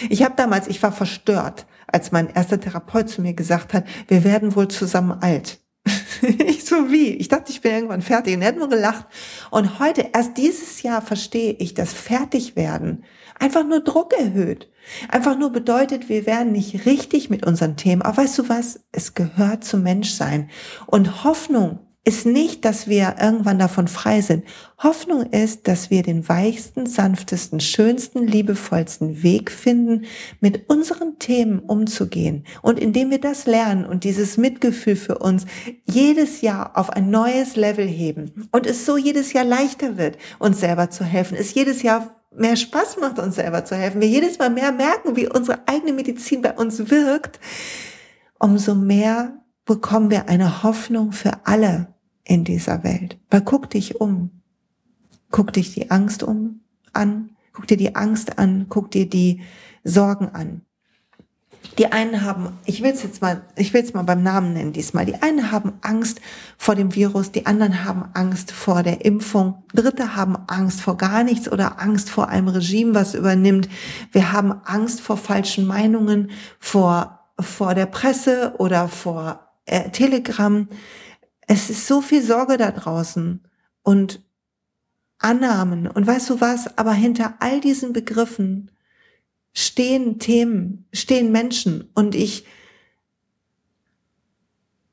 Ich 0.10 0.22
habe 0.24 0.36
damals, 0.36 0.68
ich 0.68 0.84
war 0.84 0.92
verstört, 0.92 1.66
als 1.88 2.12
mein 2.12 2.30
erster 2.30 2.60
Therapeut 2.60 3.10
zu 3.10 3.22
mir 3.22 3.34
gesagt 3.34 3.74
hat, 3.74 3.86
wir 4.08 4.24
werden 4.24 4.56
wohl 4.56 4.68
zusammen 4.68 5.12
alt. 5.12 5.63
ich 6.22 6.66
so 6.66 6.92
wie? 6.92 7.10
Ich 7.16 7.28
dachte, 7.28 7.52
ich 7.52 7.62
bin 7.62 7.74
irgendwann 7.74 8.02
fertig. 8.02 8.36
Und 8.36 8.42
er 8.42 8.50
hat 8.50 8.58
nur 8.58 8.70
gelacht. 8.70 9.06
Und 9.52 9.80
heute, 9.80 10.10
erst 10.14 10.38
dieses 10.38 10.82
Jahr 10.82 11.02
verstehe 11.02 11.54
ich, 11.54 11.74
dass 11.74 11.94
Fertigwerden 11.94 13.04
einfach 13.40 13.66
nur 13.66 13.82
Druck 13.82 14.14
erhöht. 14.14 14.70
Einfach 15.10 15.38
nur 15.38 15.52
bedeutet, 15.52 16.10
wir 16.10 16.26
werden 16.26 16.52
nicht 16.52 16.86
richtig 16.86 17.30
mit 17.30 17.46
unseren 17.46 17.76
Themen. 17.76 18.02
Aber 18.02 18.18
weißt 18.18 18.40
du 18.40 18.50
was? 18.50 18.82
Es 18.92 19.14
gehört 19.14 19.64
zum 19.64 19.84
Menschsein. 19.84 20.50
Und 20.86 21.24
Hoffnung 21.24 21.80
ist 22.06 22.26
nicht, 22.26 22.66
dass 22.66 22.88
wir 22.88 23.16
irgendwann 23.22 23.60
davon 23.60 23.88
frei 23.88 24.20
sind. 24.20 24.44
Hoffnung 24.78 25.24
ist, 25.28 25.70
dass 25.70 25.90
wir 25.90 26.04
den 26.04 26.28
weichsten, 26.28 26.86
sanftesten, 26.86 27.62
schönsten, 27.62 28.28
liebevollsten 28.28 29.24
Weg 29.24 29.50
finden, 29.52 30.06
mit 30.42 30.70
unseren 30.70 31.18
Themen 31.20 31.60
umzugehen. 31.60 32.46
Und 32.62 32.78
indem 32.78 33.10
wir 33.10 33.22
das 33.22 33.46
lernen 33.46 33.86
und 33.86 34.04
dieses 34.04 34.36
Mitgefühl 34.38 34.98
für 34.98 35.20
uns 35.20 35.46
jedes 35.86 36.42
Jahr 36.42 36.78
auf 36.78 36.90
ein 36.90 37.10
neues 37.10 37.56
Level 37.56 37.88
heben 37.88 38.50
und 38.52 38.68
es 38.68 38.86
so 38.86 38.98
jedes 38.98 39.32
Jahr 39.32 39.46
leichter 39.46 39.98
wird, 39.98 40.18
uns 40.40 40.60
selber 40.60 40.90
zu 40.90 41.06
helfen, 41.06 41.38
es 41.40 41.54
jedes 41.54 41.84
Jahr 41.84 42.22
mehr 42.36 42.58
Spaß 42.58 42.98
macht, 43.00 43.20
uns 43.20 43.36
selber 43.36 43.64
zu 43.64 43.76
helfen, 43.76 44.02
wir 44.02 44.10
jedes 44.10 44.40
Mal 44.40 44.50
mehr 44.50 44.74
merken, 44.74 45.16
wie 45.16 45.30
unsere 45.30 45.68
eigene 45.68 45.94
Medizin 45.94 46.42
bei 46.42 46.52
uns 46.54 46.90
wirkt, 46.90 47.40
umso 48.40 48.76
mehr 48.76 49.38
bekommen 49.66 50.12
wir 50.12 50.28
eine 50.28 50.64
Hoffnung 50.64 51.14
für 51.14 51.32
alle, 51.46 51.93
in 52.24 52.44
dieser 52.44 52.84
Welt. 52.84 53.18
Weil 53.30 53.42
guck 53.42 53.70
dich 53.70 54.00
um. 54.00 54.32
Guck 55.32 55.54
dich 55.54 55.74
die 55.74 55.92
Angst 55.92 56.24
um 56.24 56.62
an. 56.94 57.32
Guck 57.52 57.68
dir 57.68 57.78
die 57.78 57.96
Angst 57.96 58.38
an. 58.38 58.68
Guck 58.70 58.92
dir 58.92 59.10
die 59.10 59.42
Sorgen 59.84 60.30
an. 60.30 60.62
Die 61.78 61.92
einen 61.92 62.22
haben, 62.22 62.50
ich 62.66 62.84
will 62.84 62.92
es 62.92 63.04
jetzt 63.04 63.22
mal, 63.22 63.42
ich 63.56 63.74
will 63.74 63.82
es 63.82 63.94
mal 63.94 64.04
beim 64.04 64.22
Namen 64.22 64.54
nennen 64.54 64.74
diesmal. 64.74 65.06
Die 65.06 65.22
einen 65.22 65.52
haben 65.52 65.74
Angst 65.82 66.20
vor 66.58 66.76
dem 66.76 66.94
Virus, 66.94 67.32
die 67.32 67.46
anderen 67.46 67.84
haben 67.84 68.04
Angst 68.14 68.52
vor 68.52 68.84
der 68.84 69.04
Impfung, 69.06 69.64
Dritte 69.74 70.16
haben 70.16 70.36
Angst 70.48 70.82
vor 70.82 70.98
gar 70.98 71.24
nichts 71.24 71.52
oder 71.52 71.82
Angst 71.82 72.10
vor 72.10 72.28
einem 72.28 72.50
Regime, 72.50 72.94
was 72.94 73.16
übernimmt. 73.16 73.70
Wir 74.12 74.34
haben 74.34 74.52
Angst 74.66 75.02
vor 75.02 75.18
falschen 75.18 75.66
Meinungen, 75.66 76.32
vor 76.60 77.24
vor 77.40 77.74
der 77.74 77.88
Presse 77.88 78.54
oder 78.60 78.88
vor 78.88 79.40
äh, 79.66 79.90
Telegram 79.90 80.68
es 81.48 81.70
ist 81.70 81.88
so 81.88 82.02
viel 82.02 82.22
Sorge 82.22 82.58
da 82.58 82.72
draußen 82.72 83.42
und 83.82 84.22
Annahmen. 85.18 85.88
Und 85.88 86.06
weißt 86.06 86.30
du 86.30 86.42
was? 86.42 86.78
Aber 86.78 86.94
hinter 86.94 87.36
all 87.40 87.62
diesen 87.62 87.94
Begriffen 87.94 88.72
stehen 89.54 90.20
Themen, 90.20 90.86
stehen 90.94 91.32
Menschen. 91.32 91.90
Und 91.94 92.16
ich, 92.16 92.46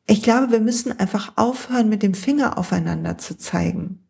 ich 0.06 0.22
glaube, 0.22 0.52
wir 0.52 0.60
müssen 0.60 0.98
einfach 0.98 1.32
aufhören, 1.36 1.88
mit 1.88 2.02
dem 2.02 2.14
Finger 2.14 2.58
aufeinander 2.58 3.18
zu 3.18 3.36
zeigen. 3.36 4.00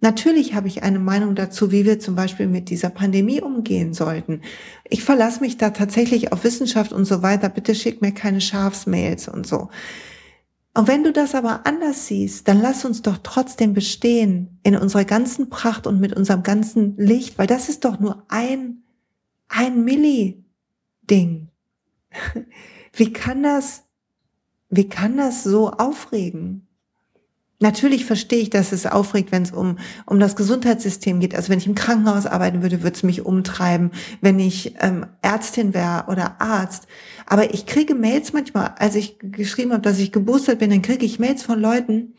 Natürlich 0.00 0.54
habe 0.54 0.66
ich 0.66 0.82
eine 0.82 0.98
Meinung 0.98 1.36
dazu, 1.36 1.70
wie 1.70 1.84
wir 1.84 2.00
zum 2.00 2.16
Beispiel 2.16 2.48
mit 2.48 2.70
dieser 2.70 2.90
Pandemie 2.90 3.40
umgehen 3.40 3.94
sollten. 3.94 4.40
Ich 4.88 5.04
verlasse 5.04 5.40
mich 5.40 5.58
da 5.58 5.70
tatsächlich 5.70 6.32
auf 6.32 6.42
Wissenschaft 6.42 6.92
und 6.92 7.04
so 7.04 7.22
weiter. 7.22 7.48
Bitte 7.48 7.74
schick 7.76 8.02
mir 8.02 8.12
keine 8.12 8.40
Schafsmails 8.40 9.28
und 9.28 9.46
so. 9.46 9.68
Und 10.74 10.88
wenn 10.88 11.04
du 11.04 11.12
das 11.12 11.34
aber 11.34 11.66
anders 11.66 12.06
siehst, 12.06 12.48
dann 12.48 12.62
lass 12.62 12.84
uns 12.84 13.02
doch 13.02 13.18
trotzdem 13.22 13.74
bestehen 13.74 14.58
in 14.62 14.76
unserer 14.76 15.04
ganzen 15.04 15.50
Pracht 15.50 15.86
und 15.86 16.00
mit 16.00 16.16
unserem 16.16 16.42
ganzen 16.42 16.96
Licht, 16.96 17.36
weil 17.36 17.46
das 17.46 17.68
ist 17.68 17.84
doch 17.84 18.00
nur 18.00 18.24
ein, 18.28 18.82
ein 19.48 19.84
Milli-Ding. 19.84 21.48
Wie 22.94 23.12
kann 23.12 23.42
das, 23.42 23.84
wie 24.68 24.88
kann 24.88 25.16
das 25.16 25.44
so 25.44 25.70
aufregen? 25.70 26.66
Natürlich 27.62 28.04
verstehe 28.04 28.40
ich, 28.40 28.50
dass 28.50 28.72
es 28.72 28.86
aufregt, 28.86 29.30
wenn 29.30 29.44
es 29.44 29.52
um, 29.52 29.78
um 30.04 30.18
das 30.18 30.34
Gesundheitssystem 30.34 31.20
geht. 31.20 31.36
Also 31.36 31.48
wenn 31.48 31.58
ich 31.58 31.68
im 31.68 31.76
Krankenhaus 31.76 32.26
arbeiten 32.26 32.60
würde, 32.60 32.82
würde 32.82 32.96
es 32.96 33.04
mich 33.04 33.24
umtreiben, 33.24 33.92
wenn 34.20 34.40
ich 34.40 34.74
ähm, 34.80 35.06
Ärztin 35.22 35.72
wäre 35.72 36.06
oder 36.08 36.40
Arzt. 36.40 36.88
Aber 37.24 37.54
ich 37.54 37.64
kriege 37.64 37.94
Mails 37.94 38.32
manchmal, 38.32 38.74
als 38.78 38.96
ich 38.96 39.16
geschrieben 39.20 39.70
habe, 39.70 39.82
dass 39.82 40.00
ich 40.00 40.10
geboostert 40.10 40.58
bin, 40.58 40.70
dann 40.70 40.82
kriege 40.82 41.06
ich 41.06 41.20
Mails 41.20 41.44
von 41.44 41.60
Leuten, 41.60 42.14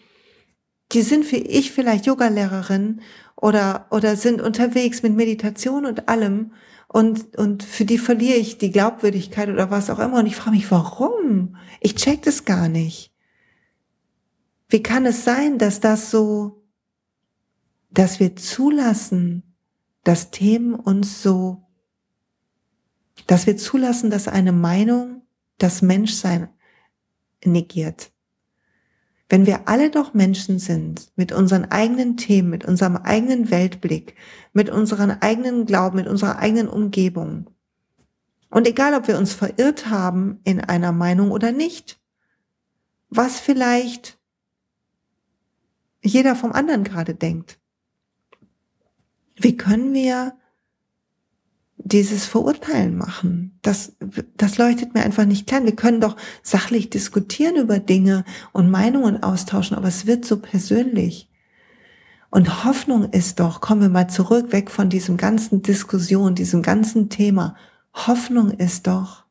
die 0.93 1.01
sind 1.01 1.29
wie 1.33 1.37
ich 1.37 1.73
vielleicht 1.73 2.05
Yogalehrerin 2.05 3.01
oder, 3.35 3.87
oder 3.91 4.15
sind 4.15 4.41
unterwegs 4.41 5.03
mit 5.03 5.13
Meditation 5.13 5.85
und 5.85 6.07
allem. 6.07 6.53
Und, 6.87 7.35
und 7.37 7.63
für 7.63 7.83
die 7.83 7.97
verliere 7.97 8.37
ich 8.37 8.59
die 8.59 8.71
Glaubwürdigkeit 8.71 9.49
oder 9.49 9.69
was 9.69 9.89
auch 9.89 9.99
immer. 9.99 10.19
Und 10.19 10.27
ich 10.27 10.37
frage 10.37 10.55
mich, 10.55 10.71
warum? 10.71 11.57
Ich 11.81 11.95
check 11.95 12.21
das 12.21 12.45
gar 12.45 12.69
nicht. 12.69 13.12
Wie 14.69 14.83
kann 14.83 15.05
es 15.05 15.23
sein, 15.23 15.57
dass 15.57 15.79
das 15.79 16.09
so, 16.11 16.63
dass 17.91 18.19
wir 18.19 18.35
zulassen, 18.35 19.55
dass 20.03 20.31
Themen 20.31 20.73
uns 20.73 21.21
so, 21.21 21.67
dass 23.27 23.45
wir 23.45 23.57
zulassen, 23.57 24.09
dass 24.09 24.27
eine 24.27 24.51
Meinung 24.51 25.21
das 25.57 25.81
Menschsein 25.81 26.49
negiert? 27.45 28.11
Wenn 29.29 29.45
wir 29.45 29.67
alle 29.67 29.89
doch 29.89 30.13
Menschen 30.13 30.59
sind, 30.59 31.11
mit 31.15 31.31
unseren 31.31 31.65
eigenen 31.65 32.17
Themen, 32.17 32.49
mit 32.49 32.65
unserem 32.65 32.97
eigenen 32.97 33.49
Weltblick, 33.49 34.15
mit 34.51 34.69
unserem 34.69 35.11
eigenen 35.21 35.65
Glauben, 35.65 35.97
mit 35.97 36.07
unserer 36.07 36.39
eigenen 36.39 36.67
Umgebung, 36.67 37.49
und 38.53 38.67
egal, 38.67 38.93
ob 38.93 39.07
wir 39.07 39.17
uns 39.17 39.33
verirrt 39.33 39.89
haben 39.89 40.39
in 40.43 40.59
einer 40.59 40.91
Meinung 40.91 41.31
oder 41.31 41.51
nicht, 41.51 41.99
was 43.09 43.39
vielleicht 43.39 44.19
jeder 46.03 46.35
vom 46.35 46.51
anderen 46.51 46.83
gerade 46.83 47.15
denkt. 47.15 47.59
Wie 49.35 49.57
können 49.57 49.93
wir 49.93 50.33
dieses 51.77 52.25
Verurteilen 52.25 52.95
machen? 52.95 53.57
Das, 53.61 53.95
das 54.37 54.57
leuchtet 54.57 54.93
mir 54.93 55.03
einfach 55.03 55.25
nicht 55.25 55.47
klar. 55.47 55.63
Wir 55.63 55.75
können 55.75 56.01
doch 56.01 56.15
sachlich 56.43 56.89
diskutieren 56.89 57.55
über 57.55 57.79
Dinge 57.79 58.25
und 58.51 58.69
Meinungen 58.69 59.23
austauschen, 59.23 59.75
aber 59.75 59.87
es 59.87 60.05
wird 60.05 60.25
so 60.25 60.39
persönlich. 60.39 61.29
Und 62.29 62.65
Hoffnung 62.65 63.11
ist 63.11 63.39
doch, 63.39 63.61
kommen 63.61 63.81
wir 63.81 63.89
mal 63.89 64.09
zurück, 64.09 64.51
weg 64.51 64.71
von 64.71 64.89
diesem 64.89 65.17
ganzen 65.17 65.61
Diskussion, 65.61 66.35
diesem 66.35 66.61
ganzen 66.61 67.09
Thema. 67.09 67.55
Hoffnung 67.93 68.51
ist 68.51 68.87
doch, 68.87 69.25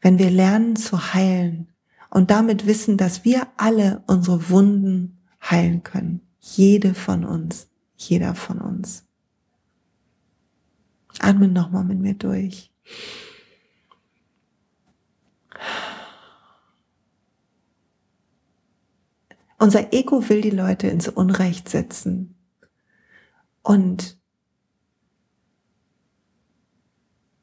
wenn 0.00 0.18
wir 0.18 0.30
lernen 0.30 0.76
zu 0.76 1.14
heilen 1.14 1.68
und 2.10 2.30
damit 2.30 2.66
wissen, 2.66 2.96
dass 2.96 3.24
wir 3.24 3.46
alle 3.56 4.02
unsere 4.06 4.50
Wunden 4.50 5.13
heilen 5.50 5.82
können. 5.82 6.20
Jede 6.40 6.94
von 6.94 7.24
uns. 7.24 7.68
jeder 7.96 8.34
von 8.34 8.60
uns. 8.60 9.06
Atme 11.20 11.48
nochmal 11.48 11.84
mit 11.84 11.98
mir 12.00 12.14
durch. 12.14 12.72
Unser 19.58 19.92
Ego 19.92 20.28
will 20.28 20.40
die 20.40 20.50
Leute 20.50 20.88
ins 20.88 21.08
Unrecht 21.08 21.68
setzen. 21.68 22.36
Und, 23.62 24.20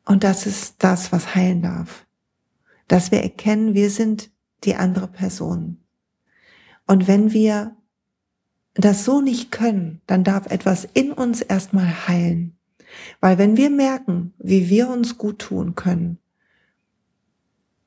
und 0.05 0.23
das 0.23 0.45
ist 0.45 0.83
das, 0.83 1.11
was 1.11 1.33
heilen 1.33 1.63
darf. 1.63 2.05
Dass 2.87 3.11
wir 3.11 3.23
erkennen, 3.23 3.73
wir 3.73 3.89
sind 3.89 4.29
die 4.65 4.75
andere 4.75 5.07
Person. 5.07 5.83
Und 6.85 7.07
wenn 7.07 7.31
wir 7.31 7.75
das 8.73 9.05
so 9.05 9.21
nicht 9.21 9.51
können, 9.51 10.01
dann 10.07 10.23
darf 10.23 10.47
etwas 10.47 10.87
in 10.93 11.11
uns 11.11 11.41
erstmal 11.41 12.07
heilen. 12.07 12.57
Weil 13.19 13.37
wenn 13.37 13.57
wir 13.57 13.69
merken, 13.69 14.33
wie 14.37 14.69
wir 14.69 14.89
uns 14.89 15.17
gut 15.17 15.39
tun 15.39 15.75
können, 15.75 16.17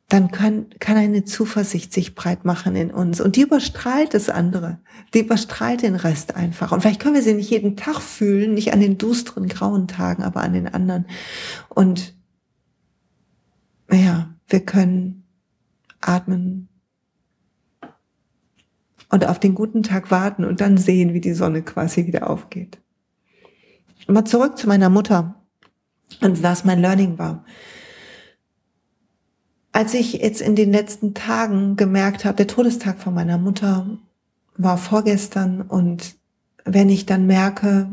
dann 0.08 0.30
kann, 0.30 0.66
kann 0.78 0.96
eine 0.96 1.24
Zuversicht 1.24 1.92
sich 1.92 2.14
breit 2.14 2.44
machen 2.44 2.76
in 2.76 2.90
uns 2.90 3.20
und 3.20 3.36
die 3.36 3.40
überstrahlt 3.40 4.12
das 4.12 4.28
andere. 4.28 4.78
Die 5.14 5.20
überstrahlt 5.20 5.82
den 5.82 5.96
Rest 5.96 6.36
einfach. 6.36 6.72
Und 6.72 6.82
vielleicht 6.82 7.00
können 7.00 7.14
wir 7.14 7.22
sie 7.22 7.34
nicht 7.34 7.50
jeden 7.50 7.76
Tag 7.76 8.00
fühlen, 8.00 8.54
nicht 8.54 8.72
an 8.72 8.80
den 8.80 8.98
dusteren, 8.98 9.48
grauen 9.48 9.88
Tagen, 9.88 10.22
aber 10.22 10.42
an 10.42 10.52
den 10.52 10.68
anderen. 10.68 11.06
Und 11.68 12.14
ja, 13.90 14.34
wir 14.46 14.60
können 14.60 15.24
atmen 16.00 16.68
und 19.08 19.26
auf 19.26 19.38
den 19.38 19.54
guten 19.54 19.82
Tag 19.82 20.10
warten 20.10 20.44
und 20.44 20.60
dann 20.60 20.76
sehen, 20.76 21.14
wie 21.14 21.20
die 21.20 21.34
Sonne 21.34 21.62
quasi 21.62 22.06
wieder 22.06 22.28
aufgeht. 22.28 22.78
Mal 24.06 24.24
zurück 24.24 24.58
zu 24.58 24.68
meiner 24.68 24.90
Mutter 24.90 25.34
und 26.20 26.42
was 26.42 26.64
mein 26.64 26.80
Learning 26.80 27.18
war. 27.18 27.44
Als 29.72 29.94
ich 29.94 30.14
jetzt 30.14 30.40
in 30.40 30.54
den 30.56 30.70
letzten 30.70 31.14
Tagen 31.14 31.76
gemerkt 31.76 32.24
habe, 32.24 32.36
der 32.36 32.46
Todestag 32.46 33.00
von 33.00 33.14
meiner 33.14 33.38
Mutter 33.38 33.98
war 34.56 34.78
vorgestern 34.78 35.62
und 35.62 36.16
wenn 36.64 36.88
ich 36.88 37.06
dann 37.06 37.26
merke, 37.26 37.88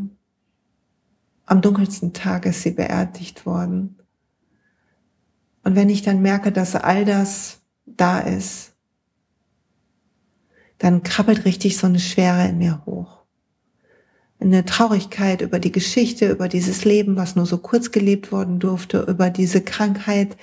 am 1.45 1.61
dunkelsten 1.61 2.13
Tag 2.13 2.45
ist 2.45 2.61
sie 2.61 2.71
beerdigt 2.71 3.45
worden. 3.45 3.97
Und 5.63 5.75
wenn 5.75 5.89
ich 5.89 6.01
dann 6.01 6.21
merke, 6.21 6.51
dass 6.51 6.75
all 6.75 7.03
das 7.03 7.59
da 7.85 8.19
ist, 8.19 8.70
dann 10.77 11.03
krabbelt 11.03 11.45
richtig 11.45 11.77
so 11.77 11.87
eine 11.87 11.99
Schwere 11.99 12.47
in 12.47 12.57
mir 12.57 12.83
hoch. 12.85 13.19
Eine 14.39 14.65
Traurigkeit 14.65 15.41
über 15.41 15.59
die 15.59 15.71
Geschichte, 15.71 16.29
über 16.29 16.47
dieses 16.47 16.83
Leben, 16.83 17.15
was 17.15 17.35
nur 17.35 17.45
so 17.45 17.59
kurz 17.59 17.91
gelebt 17.91 18.31
worden 18.31 18.59
durfte, 18.59 19.05
über 19.07 19.29
diese 19.29 19.61
Krankheit, 19.61 20.35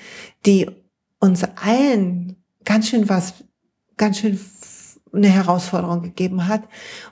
die 0.46 0.70
uns 1.18 1.42
allen 1.42 2.36
ganz 2.64 2.88
schön 2.88 3.08
was, 3.08 3.34
ganz 3.96 4.18
schön 4.18 4.38
eine 5.12 5.28
Herausforderung 5.28 6.02
gegeben 6.02 6.46
hat 6.46 6.62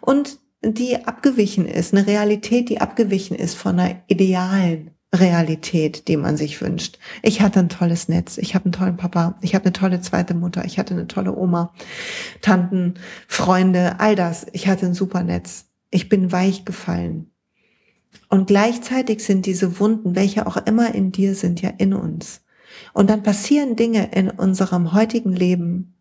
und 0.00 0.38
die 0.62 1.04
abgewichen 1.04 1.66
ist, 1.66 1.94
eine 1.94 2.06
Realität, 2.06 2.68
die 2.68 2.80
abgewichen 2.80 3.36
ist 3.36 3.54
von 3.54 3.78
einer 3.78 4.02
idealen 4.06 4.95
Realität, 5.20 6.08
die 6.08 6.16
man 6.16 6.36
sich 6.36 6.60
wünscht. 6.60 6.98
Ich 7.22 7.40
hatte 7.40 7.60
ein 7.60 7.68
tolles 7.68 8.08
Netz, 8.08 8.38
ich 8.38 8.54
habe 8.54 8.66
einen 8.66 8.72
tollen 8.72 8.96
Papa, 8.96 9.36
ich 9.40 9.54
habe 9.54 9.64
eine 9.64 9.72
tolle 9.72 10.00
zweite 10.00 10.34
Mutter, 10.34 10.64
ich 10.64 10.78
hatte 10.78 10.94
eine 10.94 11.06
tolle 11.06 11.36
Oma, 11.36 11.72
Tanten, 12.42 12.94
Freunde, 13.26 14.00
all 14.00 14.16
das. 14.16 14.46
Ich 14.52 14.68
hatte 14.68 14.86
ein 14.86 14.94
super 14.94 15.22
Netz. 15.22 15.66
Ich 15.90 16.08
bin 16.08 16.32
weich 16.32 16.64
gefallen. 16.64 17.30
Und 18.28 18.46
gleichzeitig 18.46 19.24
sind 19.24 19.46
diese 19.46 19.78
Wunden, 19.78 20.14
welche 20.14 20.46
auch 20.46 20.56
immer 20.56 20.94
in 20.94 21.12
dir 21.12 21.34
sind, 21.34 21.62
ja 21.62 21.70
in 21.78 21.94
uns. 21.94 22.42
Und 22.92 23.10
dann 23.10 23.22
passieren 23.22 23.76
Dinge 23.76 24.10
in 24.12 24.30
unserem 24.30 24.92
heutigen 24.92 25.32
Leben 25.32 25.94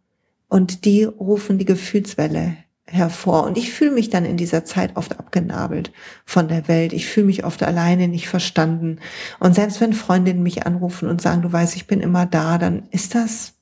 und 0.48 0.86
die 0.86 1.04
rufen 1.04 1.58
die 1.58 1.66
Gefühlswelle 1.66 2.58
hervor. 2.88 3.44
Und 3.44 3.58
ich 3.58 3.74
fühle 3.74 3.92
mich 3.92 4.10
dann 4.10 4.26
in 4.26 4.38
dieser 4.38 4.64
Zeit 4.64 4.96
oft 4.96 5.20
abgenabelt 5.20 5.92
von 6.26 6.48
der 6.48 6.68
Welt. 6.68 6.94
Ich 6.94 7.08
fühle 7.08 7.28
mich 7.28 7.44
oft 7.44 7.64
alleine, 7.64 8.08
nicht 8.08 8.28
verstanden. 8.28 9.00
Und 9.40 9.56
selbst 9.56 9.82
wenn 9.82 9.94
Freundinnen 9.94 10.44
mich 10.44 10.66
anrufen 10.66 11.10
und 11.10 11.22
sagen, 11.22 11.42
du 11.42 11.52
weißt, 11.52 11.76
ich 11.76 11.88
bin 11.88 12.02
immer 12.02 12.26
da, 12.26 12.58
dann 12.58 12.88
ist 12.92 13.16
das, 13.16 13.54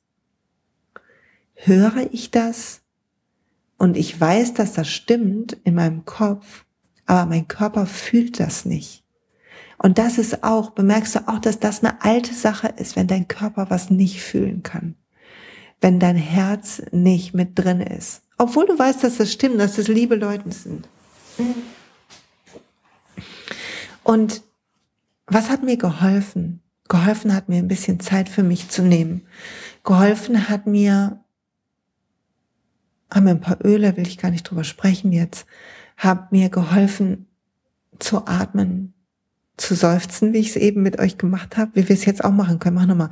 höre 1.54 2.08
ich 2.12 2.30
das? 2.30 2.82
Und 3.78 3.96
ich 3.96 4.18
weiß, 4.20 4.54
dass 4.54 4.72
das 4.72 4.88
stimmt 4.88 5.56
in 5.64 5.74
meinem 5.74 6.04
Kopf, 6.04 6.64
aber 7.06 7.26
mein 7.26 7.48
Körper 7.48 7.86
fühlt 7.86 8.40
das 8.40 8.64
nicht. 8.64 9.04
Und 9.78 9.98
das 9.98 10.18
ist 10.18 10.44
auch, 10.44 10.70
bemerkst 10.70 11.16
du 11.16 11.28
auch, 11.28 11.38
dass 11.38 11.58
das 11.58 11.82
eine 11.82 12.02
alte 12.02 12.32
Sache 12.32 12.68
ist, 12.68 12.96
wenn 12.96 13.06
dein 13.06 13.28
Körper 13.28 13.66
was 13.68 13.90
nicht 13.90 14.22
fühlen 14.22 14.62
kann. 14.62 14.94
Wenn 15.80 15.98
dein 15.98 16.16
Herz 16.16 16.82
nicht 16.92 17.34
mit 17.34 17.58
drin 17.58 17.80
ist. 17.80 18.23
Obwohl 18.38 18.66
du 18.66 18.78
weißt, 18.78 19.04
dass 19.04 19.18
das 19.18 19.32
stimmt, 19.32 19.60
dass 19.60 19.76
das 19.76 19.88
liebe 19.88 20.16
Leute 20.16 20.50
sind. 20.50 20.88
Und 24.02 24.42
was 25.26 25.48
hat 25.48 25.62
mir 25.62 25.76
geholfen? 25.76 26.60
Geholfen 26.88 27.34
hat 27.34 27.48
mir 27.48 27.58
ein 27.58 27.68
bisschen 27.68 28.00
Zeit 28.00 28.28
für 28.28 28.42
mich 28.42 28.68
zu 28.68 28.82
nehmen. 28.82 29.26
Geholfen 29.82 30.48
hat 30.48 30.66
mir 30.66 31.24
haben 33.14 33.24
mir 33.24 33.30
ein 33.30 33.40
paar 33.40 33.64
Öle, 33.64 33.96
will 33.96 34.06
ich 34.06 34.18
gar 34.18 34.30
nicht 34.30 34.42
drüber 34.42 34.64
sprechen 34.64 35.12
jetzt, 35.12 35.46
haben 35.96 36.26
mir 36.30 36.48
geholfen 36.48 37.26
zu 38.00 38.26
atmen, 38.26 38.92
zu 39.56 39.74
seufzen, 39.74 40.32
wie 40.32 40.38
ich 40.38 40.50
es 40.50 40.56
eben 40.56 40.82
mit 40.82 40.98
euch 40.98 41.16
gemacht 41.16 41.56
habe, 41.56 41.70
wie 41.74 41.88
wir 41.88 41.94
es 41.94 42.04
jetzt 42.04 42.24
auch 42.24 42.32
machen 42.32 42.58
können. 42.58 42.74
Mach 42.74 42.86
nochmal. 42.86 43.10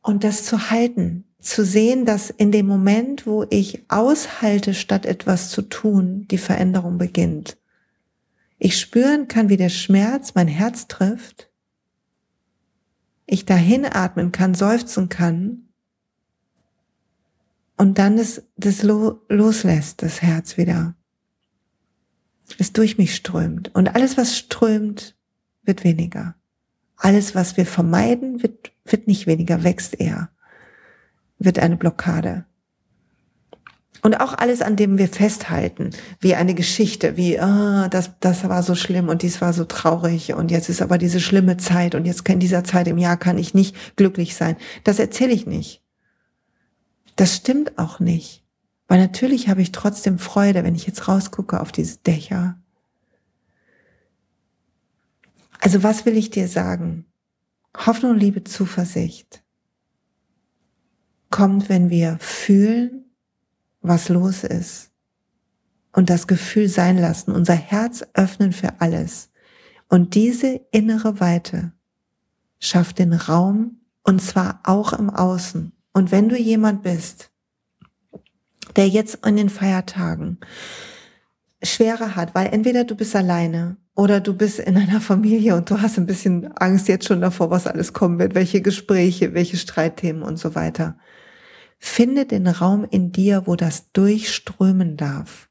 Und 0.00 0.24
das 0.24 0.44
zu 0.44 0.70
halten, 0.70 1.24
zu 1.44 1.64
sehen, 1.64 2.06
dass 2.06 2.30
in 2.30 2.52
dem 2.52 2.66
Moment, 2.66 3.26
wo 3.26 3.44
ich 3.50 3.84
aushalte, 3.88 4.74
statt 4.74 5.06
etwas 5.06 5.50
zu 5.50 5.62
tun, 5.62 6.26
die 6.30 6.38
Veränderung 6.38 6.98
beginnt. 6.98 7.56
Ich 8.58 8.78
spüren 8.78 9.28
kann, 9.28 9.48
wie 9.48 9.56
der 9.56 9.68
Schmerz 9.68 10.34
mein 10.34 10.48
Herz 10.48 10.88
trifft. 10.88 11.50
Ich 13.26 13.44
dahin 13.44 13.84
atmen 13.84 14.32
kann, 14.32 14.54
seufzen 14.54 15.08
kann 15.08 15.68
und 17.76 17.98
dann 17.98 18.16
das, 18.16 18.42
das 18.56 18.82
loslässt, 18.82 20.02
das 20.02 20.22
Herz 20.22 20.56
wieder. 20.56 20.94
Es 22.58 22.72
durch 22.72 22.98
mich 22.98 23.14
strömt. 23.14 23.74
Und 23.74 23.94
alles, 23.94 24.16
was 24.16 24.36
strömt, 24.36 25.16
wird 25.62 25.84
weniger. 25.84 26.36
Alles, 26.96 27.34
was 27.34 27.56
wir 27.56 27.66
vermeiden, 27.66 28.42
wird, 28.42 28.72
wird 28.84 29.08
nicht 29.08 29.26
weniger, 29.26 29.64
wächst 29.64 29.98
eher. 29.98 30.30
Wird 31.44 31.58
eine 31.58 31.76
Blockade. 31.76 32.46
Und 34.00 34.20
auch 34.20 34.32
alles, 34.36 34.62
an 34.62 34.76
dem 34.76 34.96
wir 34.98 35.08
festhalten, 35.08 35.90
wie 36.20 36.34
eine 36.34 36.54
Geschichte, 36.54 37.16
wie, 37.16 37.38
ah, 37.38 37.88
das, 37.88 38.12
das 38.20 38.48
war 38.48 38.62
so 38.62 38.74
schlimm 38.74 39.08
und 39.08 39.22
dies 39.22 39.40
war 39.40 39.52
so 39.52 39.64
traurig 39.64 40.34
und 40.34 40.50
jetzt 40.50 40.68
ist 40.68 40.82
aber 40.82 40.98
diese 40.98 41.20
schlimme 41.20 41.58
Zeit 41.58 41.94
und 41.94 42.06
jetzt 42.06 42.26
in 42.28 42.40
dieser 42.40 42.64
Zeit 42.64 42.88
im 42.88 42.98
Jahr 42.98 43.16
kann 43.18 43.38
ich 43.38 43.54
nicht 43.54 43.96
glücklich 43.96 44.36
sein. 44.36 44.56
Das 44.84 44.98
erzähle 44.98 45.32
ich 45.32 45.46
nicht. 45.46 45.82
Das 47.16 47.36
stimmt 47.36 47.78
auch 47.78 48.00
nicht. 48.00 48.42
Weil 48.88 49.00
natürlich 49.00 49.48
habe 49.48 49.62
ich 49.62 49.72
trotzdem 49.72 50.18
Freude, 50.18 50.64
wenn 50.64 50.74
ich 50.74 50.86
jetzt 50.86 51.08
rausgucke 51.08 51.60
auf 51.60 51.72
diese 51.72 51.98
Dächer. 51.98 52.58
Also 55.60 55.82
was 55.82 56.04
will 56.04 56.16
ich 56.16 56.30
dir 56.30 56.48
sagen? 56.48 57.06
Hoffnung, 57.74 58.16
Liebe, 58.16 58.44
Zuversicht 58.44 59.43
kommt, 61.34 61.68
wenn 61.68 61.90
wir 61.90 62.16
fühlen, 62.20 63.06
was 63.80 64.08
los 64.08 64.44
ist 64.44 64.92
und 65.92 66.08
das 66.08 66.28
Gefühl 66.28 66.68
sein 66.68 66.96
lassen, 66.96 67.32
unser 67.32 67.56
Herz 67.56 68.04
öffnen 68.14 68.52
für 68.52 68.80
alles. 68.80 69.30
Und 69.88 70.14
diese 70.14 70.60
innere 70.70 71.18
Weite 71.18 71.72
schafft 72.60 73.00
den 73.00 73.12
Raum 73.12 73.80
und 74.04 74.22
zwar 74.22 74.60
auch 74.62 74.92
im 74.92 75.10
Außen. 75.10 75.72
Und 75.92 76.12
wenn 76.12 76.28
du 76.28 76.38
jemand 76.38 76.84
bist, 76.84 77.32
der 78.76 78.88
jetzt 78.88 79.26
in 79.26 79.34
den 79.34 79.50
Feiertagen 79.50 80.38
schwerer 81.64 82.14
hat, 82.14 82.36
weil 82.36 82.46
entweder 82.52 82.84
du 82.84 82.94
bist 82.94 83.16
alleine 83.16 83.76
oder 83.96 84.20
du 84.20 84.34
bist 84.34 84.60
in 84.60 84.76
einer 84.76 85.00
Familie 85.00 85.56
und 85.56 85.68
du 85.68 85.80
hast 85.80 85.98
ein 85.98 86.06
bisschen 86.06 86.56
Angst 86.58 86.86
jetzt 86.86 87.06
schon 87.08 87.20
davor, 87.20 87.50
was 87.50 87.66
alles 87.66 87.92
kommen 87.92 88.20
wird, 88.20 88.36
welche 88.36 88.62
Gespräche, 88.62 89.34
welche 89.34 89.56
Streitthemen 89.56 90.22
und 90.22 90.38
so 90.38 90.54
weiter. 90.54 90.96
Finde 91.86 92.24
den 92.24 92.48
Raum 92.48 92.86
in 92.90 93.12
dir, 93.12 93.46
wo 93.46 93.56
das 93.56 93.92
durchströmen 93.92 94.96
darf. 94.96 95.50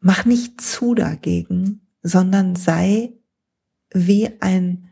Mach 0.00 0.26
nicht 0.26 0.60
zu 0.60 0.94
dagegen, 0.94 1.80
sondern 2.02 2.56
sei 2.56 3.14
wie 3.90 4.30
ein, 4.40 4.90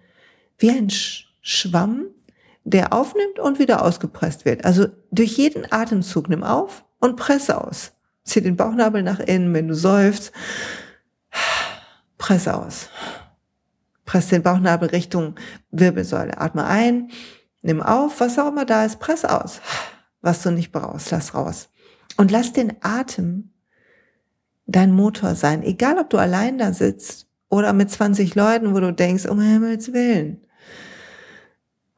wie 0.57 0.71
ein 0.71 0.89
Schwamm, 1.43 2.07
der 2.65 2.95
aufnimmt 2.95 3.41
und 3.41 3.59
wieder 3.59 3.85
ausgepresst 3.85 4.47
wird. 4.47 4.65
Also 4.65 4.89
durch 5.11 5.37
jeden 5.37 5.71
Atemzug 5.71 6.31
nimm 6.31 6.43
auf 6.43 6.87
und 6.99 7.17
press 7.17 7.51
aus. 7.51 7.93
Zieh 8.25 8.41
den 8.41 8.57
Bauchnabel 8.57 9.03
nach 9.03 9.21
innen, 9.21 9.53
wenn 9.53 9.69
du 9.69 9.75
säufst. 9.75 10.33
Press 12.17 12.49
aus. 12.49 12.89
Press 14.07 14.29
den 14.29 14.43
Bauchnabel 14.43 14.89
Richtung 14.89 15.35
Wirbelsäule. 15.71 16.41
Atme 16.41 16.65
ein, 16.65 17.11
nimm 17.61 17.83
auf, 17.83 18.19
was 18.21 18.39
auch 18.39 18.49
immer 18.49 18.65
da 18.65 18.87
ist, 18.87 18.99
press 18.99 19.27
aus. 19.27 19.61
Was 20.23 20.43
du 20.43 20.51
nicht 20.51 20.73
brauchst, 20.73 21.11
lass 21.11 21.35
raus. 21.35 21.69
Und 22.17 22.31
lass 22.31 22.53
den 22.53 22.75
Atem 22.81 23.51
dein 24.67 24.93
Motor 24.93 25.35
sein. 25.35 25.63
Egal, 25.63 25.99
ob 25.99 26.11
du 26.11 26.19
allein 26.19 26.59
da 26.59 26.73
sitzt 26.73 27.27
oder 27.49 27.73
mit 27.73 27.91
20 27.91 28.35
Leuten, 28.35 28.75
wo 28.75 28.81
du 28.81 28.93
denkst, 28.93 29.27
um 29.27 29.41
Himmels 29.41 29.93
Willen. 29.93 30.47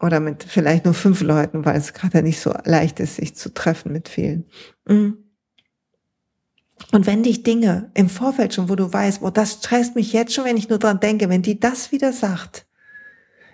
Oder 0.00 0.20
mit 0.20 0.42
vielleicht 0.42 0.84
nur 0.84 0.94
fünf 0.94 1.20
Leuten, 1.20 1.64
weil 1.64 1.76
es 1.76 1.92
gerade 1.92 2.22
nicht 2.22 2.40
so 2.40 2.52
leicht 2.64 3.00
ist, 3.00 3.16
sich 3.16 3.36
zu 3.36 3.54
treffen 3.54 3.92
mit 3.92 4.08
vielen. 4.08 4.44
Mhm. 4.86 5.18
Und 6.92 7.06
wenn 7.06 7.22
dich 7.22 7.42
Dinge 7.42 7.90
im 7.94 8.08
Vorfeld 8.08 8.54
schon, 8.54 8.68
wo 8.68 8.74
du 8.74 8.92
weißt, 8.92 9.22
oh, 9.22 9.30
das 9.30 9.54
stresst 9.54 9.94
mich 9.94 10.12
jetzt 10.12 10.34
schon, 10.34 10.44
wenn 10.44 10.56
ich 10.56 10.68
nur 10.68 10.78
dran 10.78 11.00
denke, 11.00 11.28
wenn 11.28 11.42
die 11.42 11.60
das 11.60 11.92
wieder 11.92 12.12
sagt, 12.12 12.66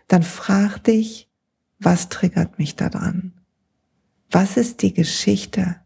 dann 0.08 0.22
frag 0.22 0.78
dich, 0.84 1.30
was 1.78 2.08
triggert 2.08 2.58
mich 2.58 2.76
daran? 2.76 3.39
Was 4.30 4.56
ist 4.56 4.82
die 4.82 4.94
Geschichte 4.94 5.76